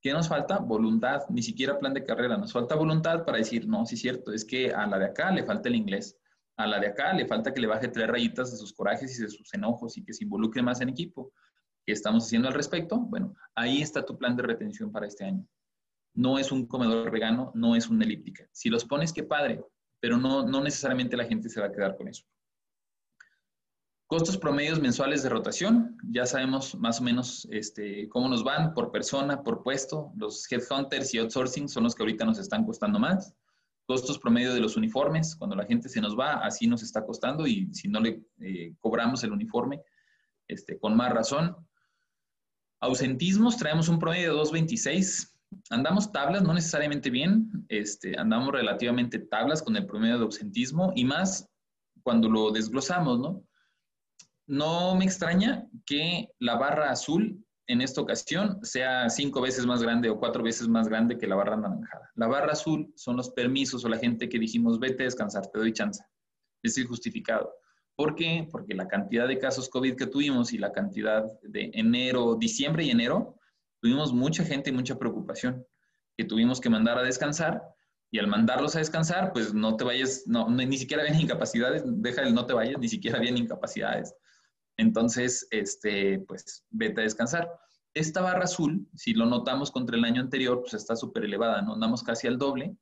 ¿Qué 0.00 0.10
nos 0.14 0.26
falta? 0.26 0.58
Voluntad, 0.58 1.20
ni 1.28 1.42
siquiera 1.42 1.78
plan 1.78 1.92
de 1.92 2.02
carrera. 2.02 2.38
Nos 2.38 2.54
falta 2.54 2.74
voluntad 2.76 3.26
para 3.26 3.36
decir, 3.36 3.68
no, 3.68 3.84
sí 3.84 3.96
es 3.96 4.00
cierto, 4.00 4.32
es 4.32 4.42
que 4.42 4.72
a 4.72 4.86
la 4.86 4.98
de 4.98 5.04
acá 5.04 5.30
le 5.30 5.44
falta 5.44 5.68
el 5.68 5.76
inglés. 5.76 6.18
A 6.56 6.66
la 6.66 6.80
de 6.80 6.86
acá 6.86 7.12
le 7.12 7.26
falta 7.26 7.52
que 7.52 7.60
le 7.60 7.66
baje 7.66 7.88
tres 7.88 8.08
rayitas 8.08 8.50
de 8.50 8.56
sus 8.56 8.72
corajes 8.72 9.18
y 9.18 9.22
de 9.22 9.28
sus 9.28 9.52
enojos 9.52 9.98
y 9.98 10.02
que 10.02 10.14
se 10.14 10.24
involucre 10.24 10.62
más 10.62 10.80
en 10.80 10.88
equipo. 10.88 11.34
¿Qué 11.84 11.92
estamos 11.92 12.24
haciendo 12.24 12.48
al 12.48 12.54
respecto? 12.54 12.98
Bueno, 13.00 13.34
ahí 13.54 13.82
está 13.82 14.02
tu 14.02 14.16
plan 14.16 14.34
de 14.34 14.44
retención 14.44 14.90
para 14.90 15.06
este 15.06 15.26
año. 15.26 15.46
No 16.14 16.38
es 16.38 16.52
un 16.52 16.66
comedor 16.66 17.10
vegano, 17.10 17.52
no 17.54 17.76
es 17.76 17.88
una 17.90 18.04
elíptica. 18.04 18.48
Si 18.50 18.70
los 18.70 18.86
pones, 18.86 19.12
qué 19.12 19.24
padre, 19.24 19.62
pero 20.02 20.18
no, 20.18 20.44
no 20.44 20.60
necesariamente 20.60 21.16
la 21.16 21.26
gente 21.26 21.48
se 21.48 21.60
va 21.60 21.68
a 21.68 21.72
quedar 21.72 21.96
con 21.96 22.08
eso. 22.08 22.24
Costos 24.08 24.36
promedios 24.36 24.80
mensuales 24.80 25.22
de 25.22 25.28
rotación, 25.28 25.96
ya 26.10 26.26
sabemos 26.26 26.74
más 26.74 27.00
o 27.00 27.04
menos 27.04 27.46
este, 27.52 28.08
cómo 28.08 28.28
nos 28.28 28.42
van 28.42 28.74
por 28.74 28.90
persona, 28.90 29.44
por 29.44 29.62
puesto. 29.62 30.12
Los 30.16 30.50
headhunters 30.50 31.14
y 31.14 31.18
outsourcing 31.18 31.68
son 31.68 31.84
los 31.84 31.94
que 31.94 32.02
ahorita 32.02 32.24
nos 32.24 32.40
están 32.40 32.66
costando 32.66 32.98
más. 32.98 33.32
Costos 33.86 34.18
promedio 34.18 34.52
de 34.52 34.60
los 34.60 34.76
uniformes, 34.76 35.36
cuando 35.36 35.54
la 35.54 35.66
gente 35.66 35.88
se 35.88 36.00
nos 36.00 36.18
va, 36.18 36.32
así 36.44 36.66
nos 36.66 36.82
está 36.82 37.06
costando 37.06 37.46
y 37.46 37.72
si 37.72 37.86
no 37.86 38.00
le 38.00 38.24
eh, 38.40 38.74
cobramos 38.80 39.22
el 39.22 39.30
uniforme, 39.30 39.82
este, 40.48 40.80
con 40.80 40.96
más 40.96 41.12
razón. 41.12 41.56
Ausentismos, 42.80 43.56
traemos 43.56 43.88
un 43.88 44.00
promedio 44.00 44.34
de 44.34 44.40
2.26. 44.42 45.31
Andamos 45.70 46.12
tablas, 46.12 46.42
no 46.42 46.54
necesariamente 46.54 47.10
bien, 47.10 47.50
este, 47.68 48.18
andamos 48.18 48.52
relativamente 48.52 49.18
tablas 49.18 49.62
con 49.62 49.76
el 49.76 49.86
promedio 49.86 50.18
de 50.18 50.24
ausentismo 50.24 50.92
y 50.94 51.04
más 51.04 51.48
cuando 52.02 52.28
lo 52.28 52.50
desglosamos, 52.50 53.20
¿no? 53.20 53.44
no 54.46 54.94
me 54.94 55.04
extraña 55.04 55.66
que 55.86 56.28
la 56.38 56.56
barra 56.56 56.90
azul 56.90 57.42
en 57.68 57.80
esta 57.80 58.00
ocasión 58.00 58.58
sea 58.62 59.08
cinco 59.08 59.40
veces 59.40 59.64
más 59.66 59.82
grande 59.82 60.10
o 60.10 60.18
cuatro 60.18 60.42
veces 60.42 60.68
más 60.68 60.88
grande 60.88 61.16
que 61.16 61.26
la 61.26 61.36
barra 61.36 61.54
anaranjada. 61.54 62.10
La 62.16 62.26
barra 62.26 62.52
azul 62.52 62.92
son 62.96 63.16
los 63.16 63.30
permisos 63.30 63.84
o 63.84 63.88
la 63.88 63.98
gente 63.98 64.28
que 64.28 64.38
dijimos, 64.38 64.78
vete 64.78 65.04
a 65.04 65.06
descansar, 65.06 65.46
te 65.46 65.58
doy 65.58 65.72
chance. 65.72 66.04
Es 66.62 66.78
justificado. 66.86 67.54
¿Por 67.96 68.14
qué? 68.14 68.46
Porque 68.50 68.74
la 68.74 68.88
cantidad 68.88 69.28
de 69.28 69.38
casos 69.38 69.68
COVID 69.68 69.96
que 69.96 70.06
tuvimos 70.06 70.52
y 70.52 70.58
la 70.58 70.72
cantidad 70.72 71.24
de 71.42 71.70
enero, 71.74 72.34
diciembre 72.34 72.84
y 72.84 72.90
enero, 72.90 73.36
tuvimos 73.82 74.12
mucha 74.12 74.44
gente 74.44 74.70
y 74.70 74.72
mucha 74.72 74.96
preocupación 74.96 75.66
que 76.16 76.24
tuvimos 76.24 76.60
que 76.60 76.70
mandar 76.70 76.98
a 76.98 77.02
descansar 77.02 77.62
y 78.12 78.18
al 78.18 78.28
mandarlos 78.28 78.76
a 78.76 78.78
descansar, 78.78 79.32
pues 79.32 79.52
no 79.52 79.76
te 79.76 79.84
vayas, 79.84 80.24
no, 80.26 80.48
ni 80.48 80.76
siquiera 80.76 81.02
habían 81.02 81.20
incapacidades, 81.20 81.82
deja 81.86 82.22
el 82.22 82.34
no 82.34 82.46
te 82.46 82.52
vayas, 82.52 82.78
ni 82.78 82.88
siquiera 82.88 83.18
habían 83.18 83.36
incapacidades. 83.36 84.14
Entonces, 84.76 85.46
este, 85.50 86.20
pues 86.20 86.64
vete 86.70 87.00
a 87.00 87.04
descansar. 87.04 87.50
Esta 87.94 88.20
barra 88.20 88.44
azul, 88.44 88.86
si 88.94 89.14
lo 89.14 89.26
notamos 89.26 89.70
contra 89.70 89.96
el 89.96 90.04
año 90.04 90.22
anterior, 90.22 90.60
pues 90.60 90.74
está 90.74 90.94
súper 90.94 91.24
elevada, 91.24 91.60
¿no? 91.62 91.74
Andamos 91.74 92.02
casi 92.02 92.26
al 92.26 92.38
doble. 92.38 92.76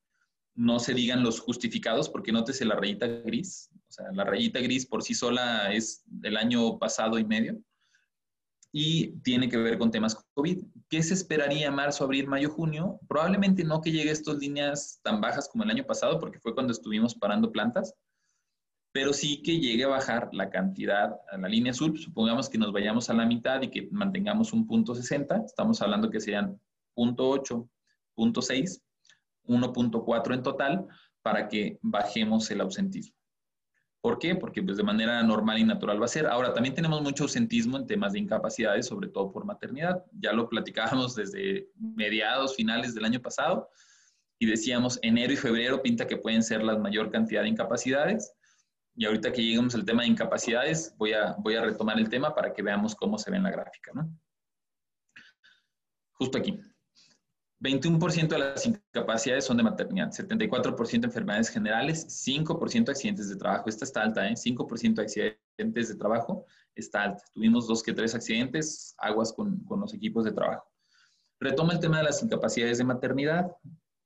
No 0.55 0.79
se 0.79 0.95
digan 0.95 1.23
los 1.23 1.41
justificados 1.41 2.09
porque 2.09 2.33
nótese 2.33 2.65
la 2.65 2.77
rayita 2.77 3.07
gris. 3.07 3.71
O 3.89 3.93
sea, 3.93 4.13
la 4.13 4.25
rayita 4.25 4.61
gris 4.61 4.87
por 4.87 5.03
sí 5.03 5.15
sola 5.15 5.73
es 5.73 6.03
del 6.07 6.37
año 6.37 6.79
pasado 6.79 7.19
y 7.19 7.25
medio. 7.25 7.61
Y 8.73 9.19
tiene 9.23 9.49
que 9.49 9.57
ver 9.57 9.79
con 9.79 9.91
temas 9.91 10.17
COVID. 10.35 10.65
¿Qué 10.89 11.03
se 11.03 11.15
esperaría 11.15 11.71
marzo, 11.71 12.05
abril, 12.05 12.29
mayo, 12.29 12.51
junio? 12.51 13.01
Probablemente 13.09 13.65
no 13.65 13.81
que 13.81 13.91
llegue 13.91 14.11
a 14.11 14.13
estas 14.13 14.39
líneas 14.39 15.01
tan 15.03 15.21
bajas 15.21 15.49
como 15.49 15.65
el 15.65 15.71
año 15.71 15.85
pasado, 15.85 16.21
porque 16.21 16.39
fue 16.39 16.55
cuando 16.55 16.73
estuvimos 16.73 17.15
parando 17.15 17.51
plantas, 17.51 17.95
pero 18.93 19.13
sí 19.13 19.43
que 19.43 19.59
llegue 19.59 19.85
a 19.85 19.89
bajar 19.89 20.29
la 20.33 20.51
cantidad 20.51 21.17
a 21.31 21.39
la 21.39 21.49
línea 21.49 21.71
azul, 21.71 21.99
supongamos 21.99 22.49
que 22.49 22.59
nos 22.59 22.73
vayamos 22.73 23.09
a 23.09 23.15
la 23.15 23.27
mitad 23.27 23.63
y 23.63 23.71
que 23.71 23.89
mantengamos 23.91 24.53
un 24.53 24.67
punto 24.67 24.95
60, 24.95 25.45
estamos 25.47 25.81
hablando 25.81 26.11
que 26.11 26.21
serían 26.21 26.61
punto 26.95 27.29
8, 27.29 27.69
punto 28.15 28.43
6, 28.43 28.83
1.4 29.45 30.35
en 30.35 30.43
total 30.43 30.87
para 31.23 31.49
que 31.49 31.79
bajemos 31.83 32.51
el 32.51 32.61
ausentismo. 32.61 33.20
¿Por 34.03 34.19
qué? 34.19 34.35
Porque 34.35 34.63
pues, 34.63 34.77
de 34.77 34.83
manera 34.83 35.23
normal 35.23 35.59
y 35.59 35.65
natural 35.65 36.01
va 36.01 36.07
a 36.07 36.09
ser. 36.09 36.27
Ahora, 36.27 36.55
también 36.55 36.75
tenemos 36.75 37.03
mucho 37.03 37.25
ausentismo 37.25 37.77
en 37.77 37.87
temas 37.87 38.15
de 38.15 38.21
incapacidades, 38.21 38.87
sobre 38.87 39.09
todo 39.09 39.31
por 39.31 39.45
maternidad. 39.45 40.05
Ya 40.13 40.33
lo 40.33 40.49
platicábamos 40.49 41.15
desde 41.15 41.69
mediados, 41.77 42.57
finales 42.57 42.95
del 42.95 43.05
año 43.05 43.21
pasado, 43.21 43.69
y 44.39 44.47
decíamos 44.47 44.99
enero 45.03 45.35
y 45.35 45.37
febrero 45.37 45.83
pinta 45.83 46.07
que 46.07 46.17
pueden 46.17 46.43
ser 46.43 46.65
la 46.65 46.79
mayor 46.79 47.11
cantidad 47.11 47.43
de 47.43 47.49
incapacidades 47.49 48.35
y 48.97 49.07
ahorita 49.07 49.33
que 49.33 49.43
lleguemos 49.43 49.75
al 49.75 49.85
tema 49.85 50.03
de 50.03 50.09
incapacidades, 50.09 50.95
voy 50.99 51.13
a, 51.13 51.35
voy 51.39 51.55
a 51.55 51.63
retomar 51.63 51.99
el 51.99 52.09
tema 52.09 52.35
para 52.35 52.53
que 52.53 52.63
veamos 52.63 52.95
cómo 52.95 53.19
se 53.19 53.31
ve 53.31 53.37
en 53.37 53.45
la 53.45 53.51
gráfica. 53.51 53.93
¿no? 53.95 54.15
Justo 56.13 56.39
aquí. 56.39 56.61
21% 57.61 58.29
de 58.29 58.39
las 58.39 58.67
incapacidades 58.67 59.45
son 59.45 59.59
de 59.59 59.63
maternidad, 59.63 60.11
74% 60.11 61.05
enfermedades 61.05 61.51
generales, 61.51 62.07
5% 62.27 62.89
accidentes 62.89 63.29
de 63.29 63.37
trabajo. 63.37 63.69
Esta 63.69 63.85
está 63.85 64.03
alta, 64.03 64.27
¿eh? 64.27 64.35
5% 64.35 64.95
de 64.95 65.03
accidentes 65.03 65.89
de 65.89 65.95
trabajo 65.97 66.47
está 66.75 67.03
alta. 67.03 67.23
Tuvimos 67.35 67.69
dos 67.69 67.83
que 67.83 67.93
tres 67.93 68.15
accidentes, 68.15 68.95
aguas 68.99 69.33
con, 69.33 69.63
con 69.65 69.81
los 69.81 69.93
equipos 69.93 70.25
de 70.25 70.33
trabajo. 70.33 70.67
Retomo 71.39 71.73
el 71.73 71.81
tema 71.81 71.99
de 71.99 72.05
las 72.05 72.23
incapacidades 72.23 72.79
de 72.79 72.85
maternidad. 72.85 73.51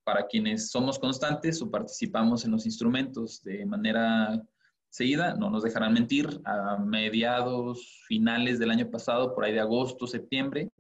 Para 0.04 0.26
quienes 0.26 0.70
somos 0.70 0.98
constantes 0.98 1.62
o 1.62 1.70
participamos 1.70 2.44
en 2.44 2.50
los 2.50 2.66
instrumentos 2.66 3.42
de 3.42 3.64
manera 3.64 4.42
seguida, 4.90 5.34
no 5.34 5.48
nos 5.48 5.62
dejarán 5.62 5.94
mentir, 5.94 6.40
a 6.44 6.76
mediados, 6.78 8.02
finales 8.06 8.58
del 8.58 8.70
año 8.70 8.90
pasado, 8.90 9.34
por 9.34 9.44
ahí 9.44 9.52
de 9.52 9.60
agosto, 9.60 10.06
septiembre, 10.06 10.70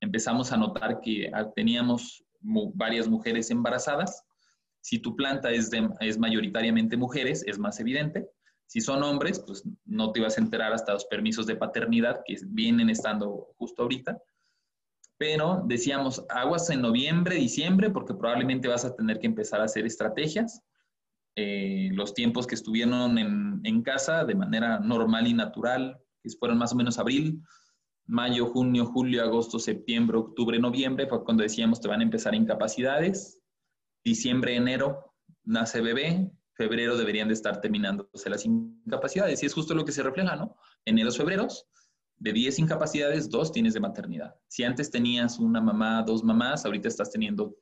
empezamos 0.00 0.52
a 0.52 0.56
notar 0.56 1.00
que 1.00 1.30
teníamos 1.54 2.24
varias 2.40 3.08
mujeres 3.08 3.50
embarazadas. 3.50 4.24
Si 4.80 4.98
tu 4.98 5.16
planta 5.16 5.50
es, 5.50 5.70
es 6.00 6.18
mayoritariamente 6.18 6.96
mujeres, 6.96 7.44
es 7.46 7.58
más 7.58 7.80
evidente, 7.80 8.28
Si 8.66 8.80
son 8.82 9.02
hombres, 9.02 9.40
pues 9.40 9.64
no 9.86 10.12
te 10.12 10.20
ibas 10.20 10.36
a 10.36 10.42
enterar 10.42 10.72
hasta 10.72 10.92
los 10.92 11.06
permisos 11.06 11.46
de 11.46 11.56
paternidad 11.56 12.20
que 12.26 12.36
vienen 12.48 12.90
estando 12.90 13.54
justo 13.56 13.82
ahorita. 13.82 14.20
Pero 15.16 15.62
decíamos, 15.66 16.24
aguas 16.28 16.68
en 16.70 16.82
noviembre, 16.82 17.36
diciembre, 17.36 17.90
porque 17.90 18.14
probablemente 18.14 18.68
vas 18.68 18.84
a 18.84 18.94
tener 18.94 19.18
que 19.18 19.26
empezar 19.26 19.60
a 19.60 19.64
hacer 19.64 19.86
estrategias. 19.86 20.62
Eh, 21.34 21.90
los 21.92 22.14
tiempos 22.14 22.46
que 22.46 22.56
estuvieron 22.56 23.16
en, 23.16 23.60
en, 23.64 23.82
casa 23.82 24.24
de 24.24 24.34
manera 24.34 24.80
normal 24.80 25.26
y 25.26 25.34
natural, 25.34 25.98
que 26.22 26.30
fueron 26.30 26.58
más 26.58 26.72
o 26.72 26.76
menos 26.76 26.98
abril, 26.98 27.40
mayo, 28.08 28.46
junio, 28.46 28.86
julio, 28.86 29.22
agosto, 29.22 29.58
septiembre, 29.58 30.16
octubre, 30.16 30.58
noviembre, 30.58 31.06
fue 31.06 31.22
cuando 31.24 31.42
decíamos 31.42 31.80
te 31.80 31.88
van 31.88 32.00
a 32.00 32.04
empezar 32.04 32.34
incapacidades. 32.34 33.40
Diciembre, 34.02 34.56
enero, 34.56 35.14
nace 35.44 35.80
bebé, 35.80 36.32
febrero 36.54 36.96
deberían 36.96 37.28
de 37.28 37.34
estar 37.34 37.60
terminándose 37.60 38.30
las 38.30 38.44
incapacidades. 38.46 39.42
Y 39.42 39.46
es 39.46 39.54
justo 39.54 39.74
lo 39.74 39.84
que 39.84 39.92
se 39.92 40.02
refleja, 40.02 40.34
¿no? 40.36 40.56
Enero, 40.86 41.12
febreros, 41.12 41.66
de 42.16 42.32
10 42.32 42.58
incapacidades, 42.60 43.30
dos 43.30 43.52
tienes 43.52 43.74
de 43.74 43.80
maternidad. 43.80 44.34
Si 44.48 44.64
antes 44.64 44.90
tenías 44.90 45.38
una 45.38 45.60
mamá, 45.60 46.02
dos 46.02 46.24
mamás, 46.24 46.64
ahorita 46.64 46.88
estás 46.88 47.12
teniendo 47.12 47.56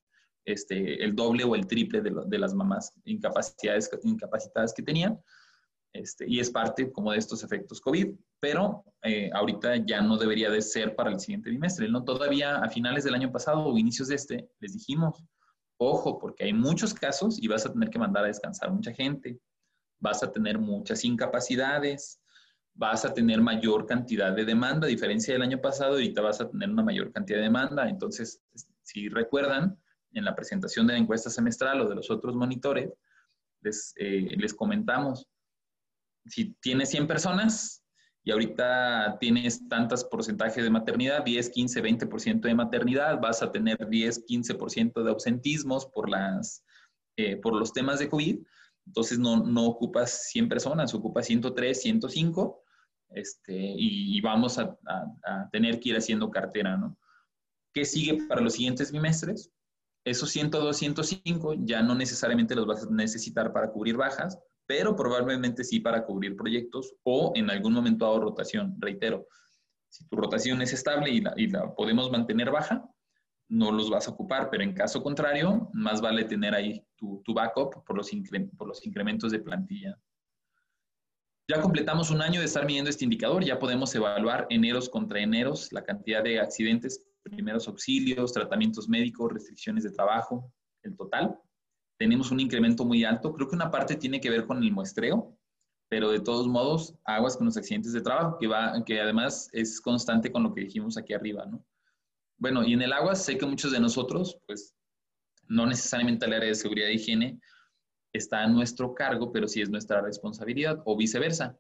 este, 0.45 1.05
el 1.05 1.15
doble 1.15 1.45
o 1.45 1.55
el 1.55 1.67
triple 1.67 2.01
de, 2.01 2.39
las 2.39 2.55
mamás 2.55 2.95
incapacidades, 3.05 3.91
incapacitadas 4.05 4.73
que 4.73 4.83
tenían. 4.83 5.21
Este, 5.99 6.25
y 6.29 6.41
es 6.41 6.51
parte 6.51 6.91
como 6.93 7.13
de 7.13 7.19
estos 7.19 7.43
efectos 7.43 7.81
COVID, 7.81 8.15
pero 8.41 8.85
eh, 9.03 9.31
ahorita 9.33 9.77
ya 9.87 10.01
no 10.01 10.17
debería 10.17 10.51
de 10.51 10.63
ser 10.63 10.95
para 10.95 11.11
el 11.11 11.21
siguiente 11.21 11.51
trimestre. 11.51 11.89
¿no? 11.89 12.05
Todavía 12.05 12.57
a 12.57 12.69
finales 12.69 13.05
del 13.05 13.15
año 13.15 13.33
pasado 13.33 13.65
o 13.65 13.79
inicios 13.79 14.09
de 14.09 14.15
este, 14.15 14.49
les 14.61 14.75
dijimos, 14.75 15.25
Ojo, 15.79 16.19
porque 16.19 16.45
hay 16.45 16.53
muchos 16.53 16.95
casos 16.95 17.43
y 17.43 17.49
vas 17.49 17.67
a 17.67 17.73
tener 17.73 17.91
que 17.91 17.99
mandar 17.99 18.25
a 18.25 18.29
descansar 18.29 18.71
mucha 18.73 18.93
gente, 18.93 19.39
vas 20.01 20.23
a 20.23 20.33
tener 20.33 20.59
muchas 20.59 21.05
incapacidades, 21.05 22.21
vas 22.75 23.05
a 23.05 23.13
tener 23.13 23.43
mayor 23.43 23.87
cantidad 23.87 24.35
de 24.35 24.45
demanda, 24.45 24.87
a 24.87 24.91
diferencia 24.91 25.35
del 25.35 25.43
año 25.43 25.61
pasado, 25.61 25.95
ahorita 25.95 26.23
vas 26.23 26.41
a 26.41 26.49
tener 26.49 26.71
una 26.71 26.83
mayor 26.83 27.13
cantidad 27.13 27.39
de 27.39 27.45
demanda. 27.45 27.89
Entonces, 27.89 28.41
si 28.83 29.09
recuerdan, 29.09 29.79
en 30.13 30.25
la 30.25 30.35
presentación 30.35 30.87
de 30.87 30.95
la 30.95 30.99
encuesta 30.99 31.29
semestral 31.29 31.81
o 31.83 31.89
de 31.89 31.95
los 31.95 32.11
otros 32.11 32.35
monitores, 32.35 32.91
les, 33.61 33.93
eh, 33.97 34.35
les 34.39 34.55
comentamos, 34.55 35.29
si 36.29 36.55
tienes 36.61 36.91
100 36.91 37.07
personas, 37.07 37.87
y 38.27 38.33
ahorita 38.33 39.19
tienes 39.21 39.69
tantos 39.69 40.05
porcentajes 40.05 40.65
de 40.65 40.69
maternidad, 40.69 41.25
10, 41.25 41.49
15, 41.49 41.81
20% 41.81 42.41
de 42.41 42.55
maternidad, 42.57 43.21
vas 43.21 43.41
a 43.41 43.53
tener 43.53 43.89
10, 43.89 44.27
15% 44.27 45.05
de 45.05 45.11
ausentismos 45.11 45.87
por, 45.87 46.11
las, 46.11 46.65
eh, 47.17 47.37
por 47.37 47.55
los 47.55 47.73
temas 47.73 48.01
de 48.01 48.09
COVID, 48.09 48.41
entonces 48.85 49.21
no, 49.21 49.45
no, 49.45 49.67
ocupas 49.67 50.29
100 50.31 50.49
personas, 50.49 50.93
ocupas 50.93 51.25
103, 51.27 51.81
105, 51.81 52.65
este, 53.11 53.55
y, 53.55 54.21
vamos 54.21 54.59
a, 54.59 54.77
a, 55.25 55.49
tener 55.53 55.79
que 55.79 55.91
ir 55.91 55.97
haciendo 55.97 56.29
cartera, 56.29 56.77
¿no? 56.77 56.99
¿Qué 57.73 57.85
sigue 57.85 58.27
para 58.27 58.41
los 58.41 58.55
siguientes 58.55 58.91
bimestres? 58.91 59.53
Esos 60.05 60.31
102, 60.31 60.77
105 60.77 61.55
ya 61.61 61.81
no 61.81 61.95
necesariamente 61.95 62.57
los 62.57 62.67
vas 62.67 62.83
a 62.83 62.91
necesitar 62.91 63.53
para 63.53 63.71
cubrir 63.71 63.97
bajas, 63.97 64.37
pero 64.67 64.97
probablemente 64.97 65.65
sí 65.65 65.81
para 65.81 66.05
cubrir 66.05 66.37
proyectos 66.37 66.95
o 67.05 67.33
en 67.37 67.51
algún 67.51 67.73
momento 67.73 68.05
dado 68.05 68.21
rotación. 68.21 68.75
Reitero, 68.79 69.27
si 69.89 70.07
tu 70.09 70.17
rotación 70.17 70.61
es 70.63 70.73
estable 70.73 71.11
y 71.11 71.21
la, 71.21 71.75
podemos 71.75 72.11
mantener 72.11 72.51
baja, 72.51 72.85
no 73.49 73.71
los 73.71 73.91
vas 73.91 74.09
a 74.09 74.11
ocupar, 74.11 74.51
pero 74.51 74.65
en 74.65 74.75
caso 74.75 75.03
contrario, 75.03 75.71
más 75.73 76.01
vale 76.01 76.25
tener 76.25 76.55
ahí 76.55 76.85
tu, 76.97 77.23
backup 77.29 77.85
por 77.85 77.97
los, 77.97 78.11
por 78.57 78.69
los 78.69 78.85
incrementos 78.85 79.31
de 79.31 79.39
plantilla. 79.39 79.97
Ya 81.49 81.61
completamos 81.61 82.11
un 82.11 82.23
año 82.23 82.41
de 82.41 82.47
estar 82.47 82.67
midiendo 82.67 82.91
este 82.91 83.05
indicador, 83.05 83.45
ya 83.45 83.61
podemos 83.61 83.95
evaluar 83.95 84.49
eneros 84.51 84.89
contra 84.89 85.21
eneros, 85.21 85.73
la 85.73 85.85
cantidad 85.85 86.25
de 86.25 86.41
accidentes, 86.41 87.07
primeros 87.23 87.69
auxilios, 87.69 88.33
tratamientos 88.33 88.89
médicos, 88.89 89.33
restricciones 89.33 89.85
de 89.85 89.93
trabajo, 89.93 90.53
el 90.83 90.97
total 90.97 91.39
tenemos 91.99 92.31
un 92.31 92.41
incremento 92.41 92.85
muy 92.85 93.05
alto. 93.05 93.33
Creo 93.33 93.49
que 93.49 93.55
una 93.55 93.71
parte 93.71 93.97
tiene 93.97 94.21
que 94.21 94.31
ver 94.31 94.47
con 94.47 94.63
el 94.63 94.73
muestreo, 94.73 95.37
pero 95.89 96.11
de 96.11 96.21
todos 96.21 96.49
modos, 96.49 96.95
aguas 97.05 97.37
con 97.37 97.47
los 97.47 97.57
accidentes 97.57 97.93
de 97.93 98.01
trabajo, 98.01 98.39
que, 98.39 98.47
va, 98.47 98.83
que 98.85 99.01
además 99.01 99.49
es 99.53 99.81
constante 99.81 100.33
con 100.33 100.43
lo 100.43 100.53
que 100.53 100.63
dijimos 100.63 100.97
aquí 100.97 101.13
arriba, 101.13 101.47
¿no? 101.47 101.65
Bueno, 102.39 102.65
y 102.65 102.75
en 102.75 102.83
el 102.83 102.93
agua 102.93 103.15
sé 103.15 103.39
que 103.39 103.47
muchos 103.47 103.73
de 103.73 103.81
nosotros, 103.81 104.39
pues, 104.47 104.75
no 105.49 105.65
necesariamente 105.65 106.27
el 106.27 106.35
área 106.35 106.49
de 106.49 106.55
seguridad 106.55 106.89
e 106.89 106.95
higiene 106.95 107.41
está 108.13 108.43
a 108.43 108.47
nuestro 108.47 108.95
cargo, 108.95 109.33
pero 109.33 109.49
sí 109.49 109.63
es 109.63 109.71
nuestra 109.71 110.01
responsabilidad, 110.01 110.83
o 110.85 110.97
viceversa. 110.97 111.57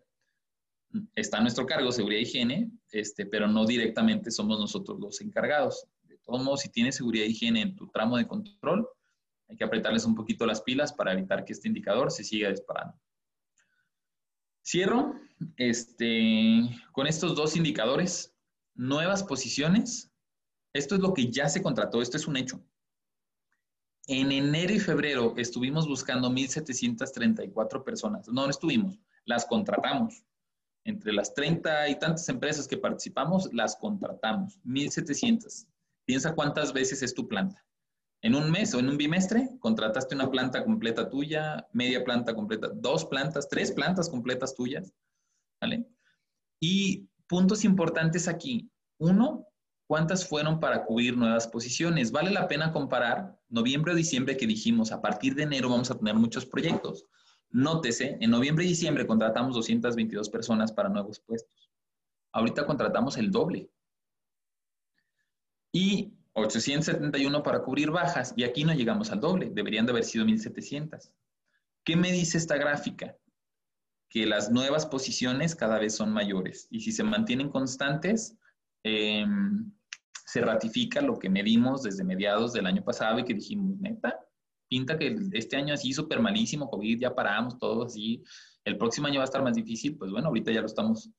Está 1.14 1.38
a 1.38 1.40
nuestro 1.40 1.66
cargo 1.66 1.92
seguridad 1.92 2.18
e 2.18 2.22
higiene, 2.22 2.70
este, 2.90 3.27
pero 3.27 3.46
no 3.46 3.64
directamente 3.64 4.31
somos 4.31 4.59
nosotros 4.59 4.99
los 4.99 5.20
encargados. 5.20 5.87
De 6.03 6.18
todos 6.18 6.42
modos, 6.42 6.61
si 6.61 6.68
tienes 6.68 6.96
seguridad 6.96 7.27
e 7.27 7.31
higiene 7.31 7.62
en 7.62 7.77
tu 7.77 7.88
tramo 7.88 8.16
de 8.16 8.27
control, 8.27 8.88
hay 9.49 9.57
que 9.57 9.65
apretarles 9.65 10.05
un 10.05 10.15
poquito 10.15 10.47
las 10.47 10.61
pilas 10.61 10.93
para 10.93 11.13
evitar 11.13 11.45
que 11.45 11.53
este 11.53 11.69
indicador 11.69 12.11
se 12.11 12.25
siga 12.25 12.51
disparando. 12.51 12.99
Cierro 14.65 15.15
este, 15.57 16.63
con 16.93 17.07
estos 17.07 17.37
dos 17.37 17.57
indicadores. 17.57 18.33
Nuevas 18.75 19.23
posiciones. 19.23 20.11
Esto 20.73 20.97
es 20.97 21.01
lo 21.01 21.15
que 21.15 21.31
ya 21.31 21.49
se 21.49 21.63
contrató, 21.63 22.03
esto 22.03 22.19
es 22.19 22.27
un 22.27 22.37
hecho. 22.37 22.63
En 24.09 24.31
enero 24.31 24.75
y 24.75 24.79
febrero 24.79 25.35
estuvimos 25.37 25.89
buscando 25.89 26.29
1.734 26.29 27.83
personas. 27.83 28.29
No, 28.29 28.45
no 28.45 28.51
estuvimos, 28.51 28.99
las 29.25 29.47
contratamos. 29.47 30.23
Entre 30.85 31.13
las 31.13 31.33
30 31.35 31.89
y 31.89 31.99
tantas 31.99 32.29
empresas 32.29 32.69
que 32.69 32.77
participamos, 32.77 33.53
las 33.53 33.77
contratamos. 33.77 34.61
1.700. 34.65 35.67
Piensa 36.05 36.35
cuántas 36.35 36.73
veces 36.73 37.03
es 37.03 37.15
tu 37.15 37.27
planta 37.27 37.65
en 38.27 38.35
un 38.35 38.51
mes 38.51 38.75
o 38.75 38.81
en 38.81 38.89
un 38.89 38.97
bimestre 38.97 39.51
contrataste 39.61 40.17
una 40.17 40.29
planta 40.33 40.65
completa 40.65 41.09
tuya, 41.09 41.69
media 41.73 42.03
planta 42.03 42.35
completa, 42.35 42.69
dos 42.75 43.05
plantas, 43.05 43.49
tres 43.49 43.71
plantas 43.71 44.11
completas 44.11 44.53
tuyas, 44.53 44.93
¿vale? 45.61 45.87
Y 46.59 47.09
puntos 47.29 47.65
importantes 47.65 48.27
aquí. 48.27 48.69
Uno, 48.99 49.47
¿cuántas 49.87 50.27
fueron 50.27 50.59
para 50.59 50.85
cubrir 50.85 51.17
nuevas 51.17 51.47
posiciones? 51.47 52.11
Vale 52.11 52.33
la 52.33 52.49
pena 52.49 52.73
comparar 52.73 53.39
noviembre 53.49 53.93
o 53.93 53.97
diciembre 53.97 54.37
que 54.37 54.49
dijimos, 54.49 54.91
a 54.91 55.01
partir 55.01 55.37
de 55.37 55.45
enero 55.45 55.69
vamos 55.69 55.93
a 55.93 55.97
tener 55.97 56.17
muchos 56.17 56.45
proyectos. 56.45 57.07
Nótese, 57.51 58.19
en 58.21 58.31
noviembre 58.33 58.65
y 58.65 58.69
diciembre 58.69 59.07
contratamos 59.07 59.55
222 59.55 60.31
personas 60.31 60.73
para 60.73 60.89
nuevos 60.89 61.21
puestos. 61.21 61.71
Ahorita 62.33 62.67
contratamos 62.67 63.19
el 63.19 63.31
doble. 63.31 63.71
Y 65.71 66.12
871 66.37 67.42
para 67.42 67.62
cubrir 67.62 67.90
bajas 67.90 68.35
y 68.37 68.44
aquí 68.44 68.64
no 68.64 68.75
llegamos 68.75 69.11
al 69.11 69.20
doble, 69.20 69.51
deberían 69.51 69.87
de 69.87 69.92
haber 69.92 70.05
sido 70.05 70.27
1700. 70.27 71.11
¿Qué 71.83 71.96
me 71.96 72.12
dice 72.12 72.37
esta 72.37 72.59
gráfica? 72.59 73.16
Que 74.11 74.27
las 74.27 74.51
nuevas 74.51 74.85
posiciones 74.85 75.57
cada 75.57 75.79
vez 75.79 75.96
son 75.96 76.12
mayores 76.12 76.68
y 76.70 76.81
si 76.81 76.92
se 76.92 77.03
mantienen 77.03 77.49
constantes, 77.49 78.37
em, 78.83 79.72
se 80.27 80.42
ratifica 80.42 81.01
lo 81.01 81.18
que 81.18 81.31
medimos 81.31 81.83
desde 81.83 82.05
mediados 82.05 82.53
del 82.53 82.66
año 82.66 82.85
pasado 82.85 83.18
y 83.18 83.25
que 83.25 83.33
dijimos, 83.33 83.79
neta, 83.79 84.20
pinta 84.68 84.99
que 84.99 85.16
este 85.33 85.57
año 85.57 85.72
así 85.72 85.94
súper 85.94 86.20
malísimo, 86.20 86.68
COVID, 86.68 87.01
ya 87.01 87.14
paramos 87.14 87.59
todo 87.59 87.85
así, 87.85 88.22
el 88.64 88.77
próximo 88.77 89.07
año 89.07 89.20
va 89.20 89.25
a 89.25 89.31
estar 89.31 89.42
más 89.42 89.55
difícil, 89.55 89.96
pues 89.96 90.11
bueno, 90.11 90.29
ahorita 90.29 90.53
ya 90.53 90.61
lo 90.61 90.66
estamos 90.66 91.11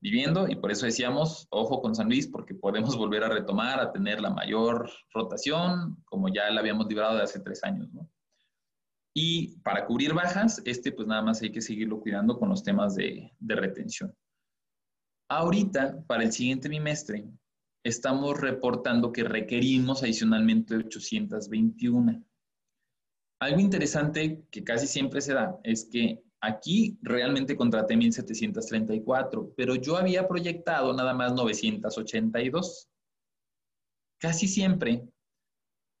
viviendo 0.00 0.48
y 0.48 0.56
por 0.56 0.70
eso 0.70 0.86
decíamos, 0.86 1.46
ojo 1.50 1.80
con 1.80 1.94
San 1.94 2.08
Luis, 2.08 2.26
porque 2.26 2.54
podemos 2.54 2.96
volver 2.96 3.24
a 3.24 3.28
retomar, 3.28 3.80
a 3.80 3.92
tener 3.92 4.20
la 4.20 4.30
mayor 4.30 4.90
rotación, 5.12 5.96
como 6.04 6.28
ya 6.28 6.50
la 6.50 6.60
habíamos 6.60 6.86
librado 6.86 7.16
de 7.16 7.22
hace 7.22 7.40
tres 7.40 7.64
años, 7.64 7.92
¿no? 7.92 8.08
Y 9.14 9.58
para 9.60 9.86
cubrir 9.86 10.12
bajas, 10.12 10.60
este 10.66 10.92
pues 10.92 11.08
nada 11.08 11.22
más 11.22 11.40
hay 11.40 11.50
que 11.50 11.62
seguirlo 11.62 12.00
cuidando 12.00 12.38
con 12.38 12.50
los 12.50 12.62
temas 12.62 12.94
de, 12.94 13.32
de 13.38 13.54
retención. 13.54 14.14
Ahorita, 15.30 16.04
para 16.06 16.24
el 16.24 16.32
siguiente 16.32 16.68
bimestre, 16.68 17.26
estamos 17.82 18.38
reportando 18.38 19.12
que 19.12 19.24
requerimos 19.24 20.02
adicionalmente 20.02 20.76
821. 20.76 22.22
Algo 23.40 23.60
interesante 23.60 24.44
que 24.50 24.62
casi 24.62 24.86
siempre 24.86 25.20
se 25.22 25.32
da 25.34 25.58
es 25.64 25.88
que 25.90 26.22
Aquí 26.40 26.98
realmente 27.02 27.56
contraté 27.56 27.96
1734, 27.96 29.54
pero 29.56 29.74
yo 29.74 29.96
había 29.96 30.28
proyectado 30.28 30.92
nada 30.92 31.14
más 31.14 31.32
982. 31.34 32.88
Casi 34.18 34.46
siempre 34.46 35.08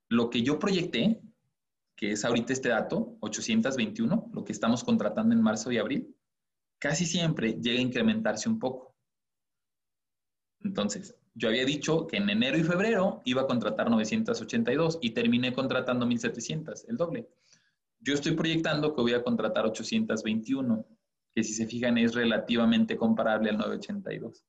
lo 0.08 0.30
que 0.30 0.42
yo 0.42 0.58
proyecté, 0.58 1.20
que 1.96 2.12
es 2.12 2.24
ahorita 2.24 2.52
este 2.52 2.68
dato, 2.68 3.16
821, 3.20 4.30
lo 4.32 4.44
que 4.44 4.52
estamos 4.52 4.84
contratando 4.84 5.34
en 5.34 5.42
marzo 5.42 5.72
y 5.72 5.78
abril, 5.78 6.14
casi 6.78 7.06
siempre 7.06 7.54
llega 7.60 7.78
a 7.78 7.82
incrementarse 7.82 8.48
un 8.48 8.58
poco. 8.58 8.94
Entonces, 10.60 11.16
yo 11.34 11.48
había 11.48 11.64
dicho 11.64 12.06
que 12.06 12.16
en 12.16 12.30
enero 12.30 12.58
y 12.58 12.62
febrero 12.62 13.22
iba 13.24 13.42
a 13.42 13.46
contratar 13.46 13.90
982 13.90 14.98
y 15.00 15.10
terminé 15.10 15.52
contratando 15.52 16.06
1700, 16.06 16.88
el 16.88 16.96
doble. 16.96 17.28
Yo 18.06 18.14
estoy 18.14 18.36
proyectando 18.36 18.94
que 18.94 19.02
voy 19.02 19.14
a 19.14 19.24
contratar 19.24 19.66
821. 19.66 20.86
que 21.34 21.42
si 21.42 21.52
se 21.52 21.66
fijan 21.66 21.98
es 21.98 22.14
relativamente 22.14 22.96
comparable 22.96 23.50
al 23.50 23.58
982. 23.58 24.46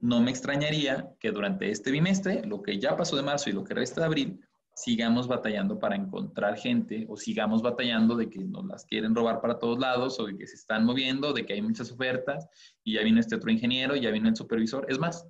No 0.00 0.20
me 0.20 0.30
extrañaría 0.30 1.16
que 1.18 1.32
durante 1.32 1.70
este 1.70 1.90
bimestre, 1.90 2.44
lo 2.44 2.62
que 2.62 2.78
ya 2.78 2.96
pasó 2.96 3.16
de 3.16 3.22
marzo 3.22 3.48
y 3.48 3.54
lo 3.54 3.64
que 3.64 3.74
resta 3.74 4.02
de 4.02 4.06
abril, 4.06 4.40
sigamos 4.74 5.26
batallando 5.26 5.78
para 5.80 5.96
encontrar 5.96 6.58
gente 6.58 7.06
o 7.08 7.16
sigamos 7.16 7.62
batallando 7.62 8.14
de 8.14 8.28
que 8.28 8.40
nos 8.44 8.66
las 8.66 8.84
quieren 8.84 9.14
robar 9.14 9.40
para 9.40 9.58
todos 9.58 9.78
lados 9.78 10.20
o 10.20 10.26
de 10.26 10.36
que 10.36 10.46
se 10.46 10.56
están 10.56 10.84
moviendo, 10.84 11.32
de 11.32 11.46
que 11.46 11.54
hay 11.54 11.62
muchas 11.62 11.90
ofertas 11.90 12.46
y 12.84 12.92
ya 12.94 13.02
vino 13.02 13.18
este 13.18 13.36
otro 13.36 13.50
ingeniero, 13.50 13.96
ya 13.96 14.10
vino 14.10 14.28
el 14.28 14.36
supervisor. 14.36 14.84
Es 14.88 14.98
más, 14.98 15.26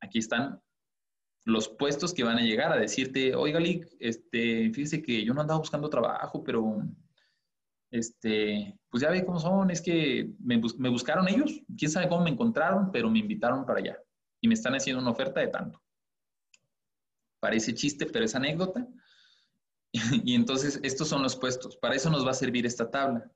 aquí 0.00 0.18
están 0.18 0.60
los 1.44 1.68
puestos 1.68 2.12
que 2.12 2.24
van 2.24 2.38
a 2.38 2.42
llegar 2.42 2.72
a 2.72 2.78
decirte, 2.78 3.34
oiga, 3.34 3.58
Lick, 3.58 3.88
este, 3.98 4.70
fíjese 4.70 5.02
que 5.02 5.24
yo 5.24 5.34
no 5.34 5.40
andaba 5.40 5.60
buscando 5.60 5.88
trabajo, 5.88 6.44
pero 6.44 6.82
este, 7.90 8.78
pues 8.88 9.02
ya 9.02 9.10
ve 9.10 9.24
cómo 9.24 9.40
son, 9.40 9.70
es 9.70 9.80
que 9.80 10.30
me, 10.38 10.60
me 10.78 10.88
buscaron 10.88 11.28
ellos, 11.28 11.60
quién 11.76 11.90
sabe 11.90 12.08
cómo 12.08 12.24
me 12.24 12.30
encontraron, 12.30 12.92
pero 12.92 13.10
me 13.10 13.18
invitaron 13.18 13.64
para 13.64 13.80
allá 13.80 13.98
y 14.40 14.48
me 14.48 14.54
están 14.54 14.74
haciendo 14.74 15.02
una 15.02 15.10
oferta 15.10 15.40
de 15.40 15.48
tanto. 15.48 15.82
Parece 17.40 17.74
chiste, 17.74 18.06
pero 18.06 18.24
es 18.24 18.34
anécdota. 18.34 18.86
Y 20.24 20.36
entonces 20.36 20.78
estos 20.84 21.08
son 21.08 21.22
los 21.22 21.34
puestos. 21.34 21.76
Para 21.76 21.96
eso 21.96 22.10
nos 22.10 22.24
va 22.24 22.30
a 22.30 22.34
servir 22.34 22.64
esta 22.64 22.88
tabla, 22.88 23.28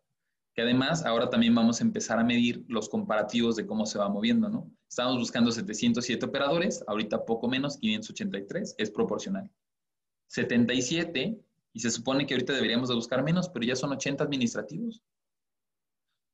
que 0.55 0.63
además 0.63 1.05
ahora 1.05 1.29
también 1.29 1.55
vamos 1.55 1.81
a 1.81 1.85
empezar 1.85 2.19
a 2.19 2.25
medir 2.25 2.65
los 2.69 2.89
comparativos 2.89 3.57
de 3.57 3.67
cómo 3.67 3.87
se 3.87 3.99
va 3.99 4.09
moviendo, 4.09 4.49
¿no? 4.49 4.71
Estamos 4.89 5.19
buscando 5.19 5.51
707 5.51 6.25
operadores, 6.25 6.85
ahorita 6.87 7.25
poco 7.25 7.49
menos, 7.49 7.77
583, 7.79 8.77
es 8.79 8.91
proporcional. 8.91 9.51
77, 10.29 11.39
y 11.73 11.81
se 11.81 11.91
supone 11.91 12.25
que 12.25 12.35
ahorita 12.35 12.53
deberíamos 12.53 12.89
de 12.89 12.95
buscar 12.95 13.25
menos, 13.25 13.49
pero 13.49 13.67
ya 13.67 13.75
son 13.75 13.91
80 13.91 14.23
administrativos. 14.23 15.03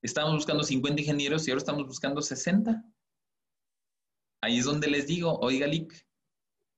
Estamos 0.02 0.35
buscando 0.35 0.64
50 0.64 1.00
ingenieros 1.00 1.48
y 1.48 1.50
ahora 1.50 1.61
estamos 1.61 1.87
buscando 1.87 2.20
60. 2.20 2.85
Ahí 4.42 4.59
es 4.59 4.66
donde 4.66 4.88
les 4.88 5.06
digo, 5.06 5.38
oiga, 5.40 5.66
Lick, 5.66 6.06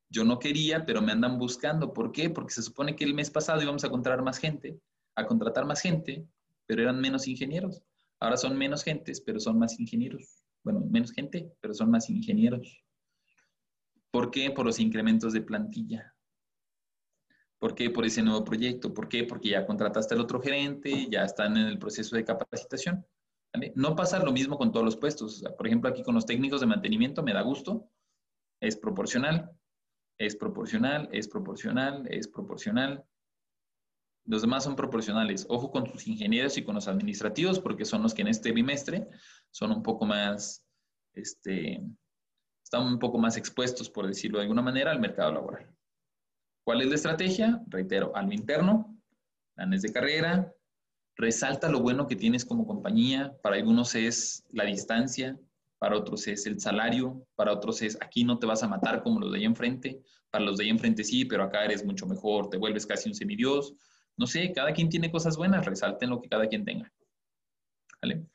yo 0.08 0.22
no 0.24 0.38
quería, 0.38 0.86
pero 0.86 1.02
me 1.02 1.10
andan 1.10 1.38
buscando. 1.38 1.92
¿Por 1.92 2.12
qué? 2.12 2.30
Porque 2.30 2.54
se 2.54 2.62
supone 2.62 2.94
que 2.94 3.04
el 3.04 3.14
mes 3.14 3.30
pasado 3.30 3.62
íbamos 3.62 3.82
a 3.82 3.90
contratar 3.90 4.22
más 4.22 4.38
gente, 4.38 4.78
a 5.16 5.26
contratar 5.26 5.64
más 5.64 5.80
gente, 5.80 6.26
pero 6.72 6.84
eran 6.84 7.02
menos 7.02 7.28
ingenieros. 7.28 7.82
Ahora 8.18 8.38
son 8.38 8.56
menos 8.56 8.82
gentes, 8.82 9.20
pero 9.20 9.38
son 9.38 9.58
más 9.58 9.78
ingenieros. 9.78 10.42
Bueno, 10.64 10.80
menos 10.80 11.12
gente, 11.12 11.52
pero 11.60 11.74
son 11.74 11.90
más 11.90 12.08
ingenieros. 12.08 12.82
¿Por 14.10 14.30
qué? 14.30 14.50
Por 14.50 14.64
los 14.64 14.80
incrementos 14.80 15.34
de 15.34 15.42
plantilla. 15.42 16.16
¿Por 17.58 17.74
qué? 17.74 17.90
Por 17.90 18.06
ese 18.06 18.22
nuevo 18.22 18.42
proyecto. 18.42 18.94
¿Por 18.94 19.06
qué? 19.06 19.24
Porque 19.24 19.50
ya 19.50 19.66
contrataste 19.66 20.14
al 20.14 20.22
otro 20.22 20.40
gerente, 20.40 21.08
ya 21.10 21.24
están 21.24 21.58
en 21.58 21.66
el 21.66 21.78
proceso 21.78 22.16
de 22.16 22.24
capacitación. 22.24 23.06
No 23.74 23.94
pasa 23.94 24.18
lo 24.24 24.32
mismo 24.32 24.56
con 24.56 24.72
todos 24.72 24.86
los 24.86 24.96
puestos. 24.96 25.44
por 25.58 25.66
ejemplo, 25.66 25.90
aquí 25.90 26.02
con 26.02 26.14
los 26.14 26.24
técnicos 26.24 26.62
de 26.62 26.68
mantenimiento 26.68 27.22
me 27.22 27.34
da 27.34 27.42
gusto, 27.42 27.90
es 28.62 28.78
proporcional 28.78 29.54
es 30.18 30.36
proporcional, 30.36 31.08
es 31.12 31.28
proporcional, 31.28 32.06
es 32.08 32.28
proporcional. 32.28 33.04
Los 34.24 34.42
demás 34.42 34.64
son 34.64 34.76
proporcionales. 34.76 35.46
Ojo 35.48 35.70
con 35.70 35.86
sus 35.86 36.06
ingenieros 36.06 36.56
y 36.56 36.64
con 36.64 36.74
los 36.74 36.88
administrativos, 36.88 37.58
porque 37.58 37.84
son 37.84 38.02
los 38.02 38.14
que 38.14 38.22
en 38.22 38.28
este 38.28 38.52
bimestre 38.52 39.08
son 39.50 39.72
un 39.72 39.82
poco 39.82 40.06
más, 40.06 40.64
este, 41.14 41.82
están 42.62 42.86
un 42.86 42.98
poco 42.98 43.18
más 43.18 43.36
expuestos, 43.36 43.90
por 43.90 44.06
decirlo 44.06 44.38
de 44.38 44.44
alguna 44.44 44.62
manera, 44.62 44.90
al 44.90 45.00
mercado 45.00 45.32
laboral. 45.32 45.68
¿Cuál 46.64 46.82
es 46.82 46.88
la 46.88 46.94
estrategia? 46.94 47.62
Reitero, 47.66 48.14
al 48.14 48.32
interno, 48.32 48.96
planes 49.54 49.82
de 49.82 49.92
carrera, 49.92 50.54
resalta 51.16 51.68
lo 51.68 51.80
bueno 51.80 52.06
que 52.06 52.16
tienes 52.16 52.44
como 52.44 52.66
compañía. 52.66 53.36
Para 53.42 53.56
algunos 53.56 53.94
es 53.94 54.44
la 54.50 54.64
distancia, 54.64 55.38
para 55.78 55.96
otros 55.96 56.28
es 56.28 56.46
el 56.46 56.60
salario, 56.60 57.26
para 57.34 57.52
otros 57.52 57.82
es 57.82 57.98
aquí 58.00 58.22
no 58.22 58.38
te 58.38 58.46
vas 58.46 58.62
a 58.62 58.68
matar 58.68 59.02
como 59.02 59.18
los 59.18 59.32
de 59.32 59.38
ahí 59.38 59.44
enfrente, 59.44 60.00
para 60.30 60.44
los 60.44 60.56
de 60.56 60.64
ahí 60.64 60.70
enfrente 60.70 61.02
sí, 61.02 61.24
pero 61.24 61.42
acá 61.42 61.64
eres 61.64 61.84
mucho 61.84 62.06
mejor, 62.06 62.48
te 62.48 62.56
vuelves 62.56 62.86
casi 62.86 63.08
un 63.08 63.16
semidios. 63.16 63.74
No 64.16 64.26
sé, 64.26 64.52
cada 64.52 64.72
quien 64.72 64.88
tiene 64.88 65.10
cosas 65.10 65.36
buenas, 65.36 65.64
resalten 65.64 66.10
lo 66.10 66.20
que 66.20 66.28
cada 66.28 66.46
quien 66.46 66.64
tenga. 66.64 66.92
¿Vale? 68.00 68.26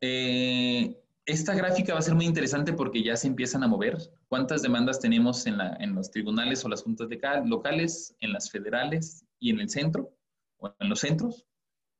Eh, 0.00 0.96
esta 1.28 1.54
gráfica 1.54 1.92
va 1.92 1.98
a 1.98 2.02
ser 2.02 2.14
muy 2.14 2.24
interesante 2.24 2.72
porque 2.72 3.02
ya 3.02 3.14
se 3.16 3.26
empiezan 3.26 3.62
a 3.62 3.68
mover. 3.68 3.98
¿Cuántas 4.28 4.62
demandas 4.62 4.98
tenemos 4.98 5.46
en, 5.46 5.58
los 5.94 6.10
tribunales 6.10 6.64
o 6.64 6.68
las 6.68 6.82
juntas 6.82 7.08
de 7.08 7.20
locales, 7.44 8.16
en 8.20 8.32
las 8.32 8.50
federales 8.50 9.24
y 9.38 9.50
en 9.50 9.60
el 9.60 9.68
centro, 9.68 10.10
o 10.56 10.74
en 10.78 10.88
los 10.88 11.00
centros? 11.00 11.46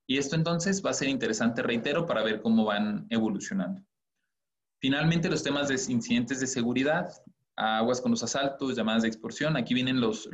Y 0.06 0.16
esto 0.16 0.34
entonces 0.34 0.82
va 0.84 0.90
a 0.90 0.94
ser 0.94 1.08
interesante, 1.08 1.62
reitero, 1.62 2.06
para 2.06 2.22
ver 2.22 2.40
cómo 2.40 2.64
van 2.64 3.06
evolucionando. 3.10 3.82
Finalmente, 4.80 5.28
los 5.28 5.42
temas 5.42 5.68
de 5.68 5.74
incidentes 5.92 6.40
de 6.40 6.46
seguridad, 6.46 7.10
aguas 7.56 8.00
con 8.00 8.12
los 8.12 8.22
asaltos, 8.22 8.76
llamadas 8.76 9.02
de 9.02 9.08
extorsión. 9.08 9.58
Aquí 9.58 9.74
vienen 9.74 10.00
los, 10.00 10.30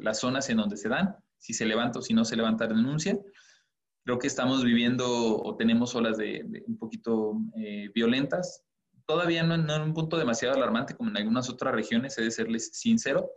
las 0.00 0.18
zonas 0.18 0.50
en 0.50 0.56
donde 0.56 0.76
se 0.76 0.88
dan, 0.88 1.16
si 1.42 1.52
se 1.52 1.66
levanta 1.66 1.98
o 1.98 2.02
si 2.02 2.14
no 2.14 2.24
se 2.24 2.36
levanta 2.36 2.68
la 2.68 2.74
denuncia. 2.74 3.18
Creo 4.04 4.18
que 4.18 4.28
estamos 4.28 4.62
viviendo 4.64 5.04
o 5.42 5.56
tenemos 5.56 5.94
olas 5.96 6.16
de, 6.16 6.64
un 6.68 6.78
poquito 6.78 7.36
eh, 7.56 7.90
violentas. 7.92 8.64
Todavía 9.06 9.42
no, 9.42 9.56
no, 9.56 9.74
en 9.74 9.82
un 9.82 9.92
punto 9.92 10.16
demasiado 10.16 10.54
alarmante 10.54 10.94
como 10.94 11.10
en 11.10 11.16
algunas 11.16 11.50
otras 11.50 11.74
regiones, 11.74 12.16
he 12.16 12.22
de 12.22 12.30
serles 12.30 12.70
sincero, 12.72 13.28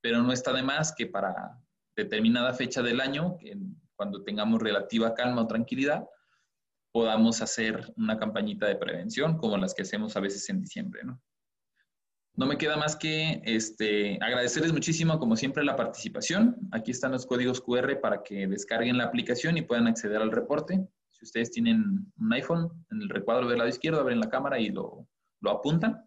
pero 0.00 0.22
no 0.22 0.32
está 0.32 0.54
de 0.54 0.62
más 0.62 0.94
que 0.96 1.06
para 1.06 1.60
determinada 1.94 2.54
fecha 2.54 2.82
del 2.82 3.00
año, 3.00 3.36
cuando 3.94 4.24
tengamos 4.24 4.60
relativa 4.60 5.14
calma 5.14 5.42
o 5.42 5.46
tranquilidad, 5.46 6.08
podamos 6.92 7.42
hacer 7.42 7.92
una 7.96 8.18
campañita 8.18 8.66
de 8.66 8.76
prevención 8.76 9.36
como 9.36 9.58
las 9.58 9.74
que 9.74 9.82
hacemos 9.82 10.16
a 10.16 10.20
veces 10.20 10.48
en 10.48 10.60
diciembre, 10.60 11.02
¿no? 11.04 11.20
No 12.36 12.46
me 12.46 12.58
queda 12.58 12.76
más 12.76 12.96
que 12.96 13.40
este, 13.44 14.18
agradecerles 14.20 14.72
muchísimo, 14.72 15.20
como 15.20 15.36
siempre, 15.36 15.62
la 15.62 15.76
participación. 15.76 16.56
Aquí 16.72 16.90
están 16.90 17.12
los 17.12 17.26
códigos 17.26 17.60
QR 17.60 18.00
para 18.00 18.24
que 18.24 18.48
descarguen 18.48 18.98
la 18.98 19.04
aplicación 19.04 19.56
y 19.56 19.62
puedan 19.62 19.86
acceder 19.86 20.20
al 20.20 20.32
reporte. 20.32 20.84
Si 21.10 21.24
ustedes 21.24 21.52
tienen 21.52 22.12
un 22.18 22.32
iPhone, 22.32 22.84
en 22.90 23.02
el 23.02 23.08
recuadro 23.08 23.48
del 23.48 23.58
lado 23.58 23.70
izquierdo 23.70 24.00
abren 24.00 24.18
la 24.18 24.28
cámara 24.28 24.58
y 24.58 24.70
lo, 24.70 25.06
apuntan. 25.48 26.04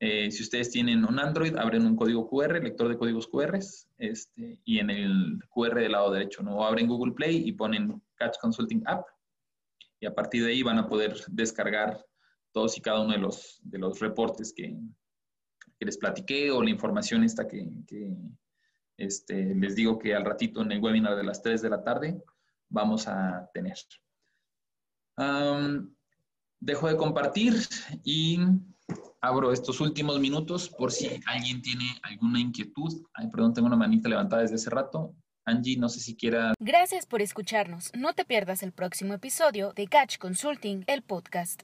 Eh, 0.00 0.28
si 0.32 0.42
ustedes 0.42 0.70
tienen 0.70 1.04
un 1.04 1.20
Android, 1.20 1.56
abren 1.56 1.86
un 1.86 1.94
código 1.94 2.28
QR, 2.28 2.60
lector 2.60 2.88
de 2.88 2.98
códigos 2.98 3.28
QR, 3.28 3.60
este, 3.98 4.60
y 4.64 4.78
en 4.80 4.90
el 4.90 5.38
QR 5.50 5.76
del 5.76 5.92
lado 5.92 6.10
derecho, 6.10 6.42
¿no? 6.42 6.64
abren 6.64 6.88
Google 6.88 7.12
Play 7.12 7.48
y 7.48 7.52
ponen 7.52 8.02
Catch 8.16 8.38
Consulting 8.40 8.82
App 8.86 9.06
y 10.00 10.06
a 10.06 10.14
partir 10.14 10.44
de 10.44 10.50
ahí 10.50 10.62
van 10.62 10.78
a 10.78 10.88
poder 10.88 11.16
descargar 11.28 12.04
todos 12.52 12.76
y 12.76 12.80
cada 12.80 13.00
uno 13.00 13.12
de 13.12 13.78
los 13.78 14.00
reportes 14.00 14.52
que, 14.52 14.76
les 15.80 15.96
platiqué 15.96 16.50
o 16.50 16.62
la 16.62 16.70
información 16.70 17.24
esta 17.24 17.46
que, 17.46 17.68
este, 18.96 19.54
les 19.54 19.76
digo 19.76 19.98
que 19.98 20.14
al 20.14 20.24
ratito 20.24 20.62
en 20.62 20.72
el 20.72 20.80
webinar 20.80 21.16
de 21.16 21.24
las 21.24 21.42
3 21.42 21.62
de 21.62 21.70
la 21.70 21.82
tarde 21.82 22.22
vamos 22.68 23.06
a 23.08 23.48
tener. 23.52 23.76
dejo 26.60 26.88
de 26.88 26.96
compartir 26.96 27.54
y 28.04 28.38
abro 29.20 29.52
estos 29.52 29.80
últimos 29.80 30.18
minutos 30.20 30.68
por 30.68 30.92
si 30.92 31.20
alguien 31.26 31.62
tiene 31.62 31.98
alguna 32.02 32.40
inquietud. 32.40 33.02
Ay, 33.14 33.28
perdón, 33.28 33.54
tengo 33.54 33.66
una 33.66 33.76
manita 33.76 34.08
levantada 34.08 34.42
desde 34.42 34.56
hace 34.56 34.70
rato. 34.70 35.14
Angie, 35.44 35.78
no 35.78 35.88
sé 35.88 36.00
si 36.00 36.14
quiera. 36.14 36.54
Gracias 36.60 37.06
por 37.06 37.22
escucharnos. 37.22 37.90
No 37.94 38.12
te 38.12 38.24
pierdas 38.24 38.62
el 38.62 38.72
próximo 38.72 39.14
episodio 39.14 39.72
de 39.72 39.86
Catch 39.86 40.18
Consulting, 40.18 40.84
el 40.86 41.02
podcast. 41.02 41.56